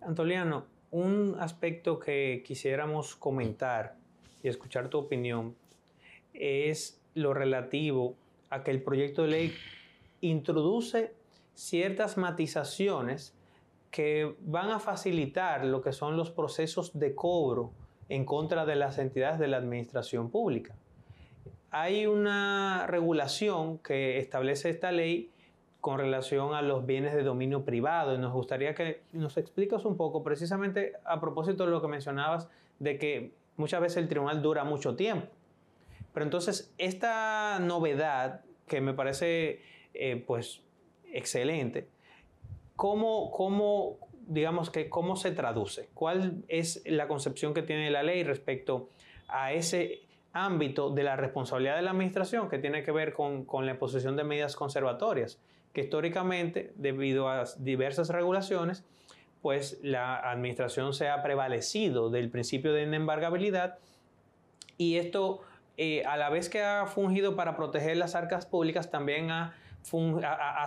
Antoliano, 0.00 0.66
un 0.90 1.36
aspecto 1.38 2.00
que 2.00 2.42
quisiéramos 2.44 3.14
comentar 3.14 4.02
y 4.44 4.48
escuchar 4.48 4.88
tu 4.88 4.98
opinión 4.98 5.56
es 6.34 7.00
lo 7.14 7.34
relativo 7.34 8.14
a 8.50 8.62
que 8.62 8.70
el 8.70 8.82
proyecto 8.82 9.22
de 9.22 9.28
ley 9.28 9.54
introduce 10.20 11.12
ciertas 11.54 12.16
matizaciones 12.16 13.34
que 13.90 14.36
van 14.40 14.70
a 14.70 14.80
facilitar 14.80 15.64
lo 15.64 15.80
que 15.80 15.92
son 15.92 16.16
los 16.16 16.30
procesos 16.30 16.98
de 16.98 17.14
cobro 17.14 17.72
en 18.08 18.24
contra 18.24 18.66
de 18.66 18.76
las 18.76 18.98
entidades 18.98 19.38
de 19.38 19.48
la 19.48 19.56
administración 19.56 20.30
pública. 20.30 20.74
Hay 21.70 22.06
una 22.06 22.86
regulación 22.86 23.78
que 23.78 24.18
establece 24.18 24.68
esta 24.68 24.92
ley 24.92 25.30
con 25.80 25.98
relación 25.98 26.54
a 26.54 26.62
los 26.62 26.86
bienes 26.86 27.14
de 27.14 27.22
dominio 27.22 27.64
privado 27.64 28.14
y 28.14 28.18
nos 28.18 28.32
gustaría 28.32 28.74
que 28.74 29.02
nos 29.12 29.36
explicas 29.36 29.84
un 29.84 29.96
poco 29.96 30.22
precisamente 30.22 30.94
a 31.04 31.20
propósito 31.20 31.64
de 31.64 31.70
lo 31.70 31.80
que 31.80 31.88
mencionabas 31.88 32.48
de 32.78 32.98
que 32.98 33.32
muchas 33.56 33.80
veces 33.80 33.98
el 33.98 34.08
tribunal 34.08 34.42
dura 34.42 34.64
mucho 34.64 34.96
tiempo. 34.96 35.28
Pero 36.12 36.24
entonces, 36.24 36.72
esta 36.78 37.58
novedad, 37.60 38.42
que 38.66 38.80
me 38.80 38.94
parece 38.94 39.60
eh, 39.94 40.22
pues 40.26 40.62
excelente, 41.12 41.88
¿cómo, 42.76 43.30
¿cómo, 43.30 43.98
digamos 44.26 44.70
que, 44.70 44.88
cómo 44.88 45.16
se 45.16 45.32
traduce? 45.32 45.88
¿Cuál 45.94 46.44
es 46.48 46.82
la 46.86 47.08
concepción 47.08 47.54
que 47.54 47.62
tiene 47.62 47.90
la 47.90 48.02
ley 48.02 48.22
respecto 48.22 48.88
a 49.28 49.52
ese 49.52 50.02
ámbito 50.32 50.90
de 50.90 51.02
la 51.02 51.16
responsabilidad 51.16 51.76
de 51.76 51.82
la 51.82 51.90
administración 51.90 52.48
que 52.48 52.58
tiene 52.58 52.82
que 52.82 52.92
ver 52.92 53.12
con, 53.12 53.44
con 53.44 53.66
la 53.66 53.72
imposición 53.72 54.16
de 54.16 54.24
medidas 54.24 54.56
conservatorias? 54.56 55.40
que 55.74 55.82
históricamente, 55.82 56.72
debido 56.76 57.28
a 57.28 57.44
diversas 57.58 58.08
regulaciones, 58.08 58.84
pues 59.44 59.78
la 59.82 60.30
administración 60.30 60.94
se 60.94 61.10
ha 61.10 61.22
prevalecido 61.22 62.08
del 62.08 62.30
principio 62.30 62.72
de 62.72 62.84
inembargabilidad 62.84 63.76
y 64.78 64.96
esto 64.96 65.42
eh, 65.76 66.02
a 66.06 66.16
la 66.16 66.30
vez 66.30 66.48
que 66.48 66.62
ha 66.62 66.86
fungido 66.86 67.36
para 67.36 67.54
proteger 67.54 67.98
las 67.98 68.14
arcas 68.14 68.46
públicas 68.46 68.90
también 68.90 69.30
ha, 69.30 69.52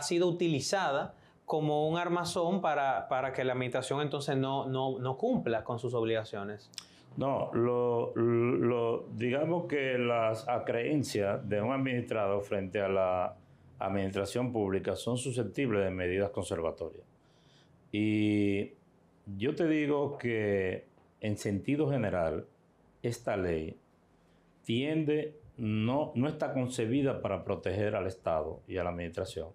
sido 0.02 0.28
utilizada 0.28 1.16
como 1.48 1.90
un 1.90 1.98
armazón 1.98 2.62
para, 2.62 3.08
para 3.08 3.34
que 3.34 3.44
la 3.44 3.54
administración 3.54 4.00
entonces 4.02 4.38
no, 4.38 4.68
no, 4.68 5.00
no, 5.00 5.18
cumpla 5.18 5.64
con 5.64 5.80
sus 5.80 5.96
obligaciones. 5.96 6.70
No, 7.18 7.50
lo, 7.54 9.08
digamos 9.16 9.66
que 9.66 9.98
las 9.98 10.48
acreencias 10.48 11.50
de 11.50 11.64
un 11.64 11.72
administrado 11.72 12.42
frente 12.42 12.80
a 12.80 12.90
la 12.90 13.34
administración 13.80 14.54
pública 14.54 14.96
son 14.96 15.18
susceptibles 15.18 15.84
de 15.84 15.90
medidas 15.90 16.30
conservatorias. 16.30 17.17
Y 18.00 18.76
yo 19.26 19.56
te 19.56 19.68
digo 19.68 20.20
que 20.20 20.86
en 21.20 21.36
sentido 21.36 21.90
general, 21.90 22.46
esta 23.02 23.36
ley 23.38 23.80
tiende 24.62 25.40
no, 25.58 26.12
no 26.14 26.28
está 26.28 26.54
concebida 26.54 27.24
para 27.24 27.44
proteger 27.44 27.96
al 27.96 28.06
Estado 28.06 28.62
y 28.68 28.78
a 28.78 28.84
la 28.84 28.92
administración, 28.92 29.50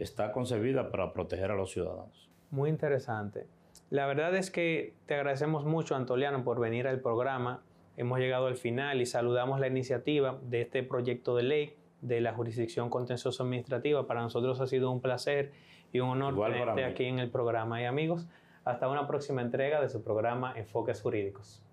está 0.00 0.32
concebida 0.32 0.90
para 0.90 1.12
proteger 1.12 1.52
a 1.52 1.54
los 1.54 1.70
ciudadanos. 1.70 2.28
Muy 2.50 2.68
interesante. 2.68 3.46
La 3.90 4.06
verdad 4.06 4.34
es 4.34 4.50
que 4.50 4.94
te 5.06 5.14
agradecemos 5.14 5.64
mucho, 5.64 5.94
Antoliano, 5.94 6.42
por 6.42 6.58
venir 6.58 6.88
al 6.88 6.98
programa. 7.00 7.62
Hemos 7.96 8.18
llegado 8.18 8.48
al 8.48 8.56
final 8.56 9.00
y 9.02 9.06
saludamos 9.06 9.60
la 9.60 9.68
iniciativa 9.68 10.40
de 10.42 10.62
este 10.62 10.82
proyecto 10.82 11.36
de 11.36 11.42
ley 11.44 11.76
de 12.00 12.20
la 12.20 12.34
jurisdicción 12.34 12.90
contencioso 12.90 13.44
administrativa. 13.44 14.04
Para 14.08 14.20
nosotros 14.22 14.60
ha 14.60 14.66
sido 14.66 14.90
un 14.90 15.00
placer 15.00 15.52
y 15.94 16.00
un 16.00 16.10
honor 16.10 16.34
tenerte 16.50 16.84
aquí 16.84 17.04
en 17.04 17.20
el 17.20 17.30
programa. 17.30 17.80
Y 17.80 17.84
amigos, 17.84 18.26
hasta 18.64 18.88
una 18.88 19.06
próxima 19.06 19.40
entrega 19.40 19.80
de 19.80 19.88
su 19.88 20.02
programa 20.02 20.52
Enfoques 20.56 21.00
Jurídicos. 21.00 21.63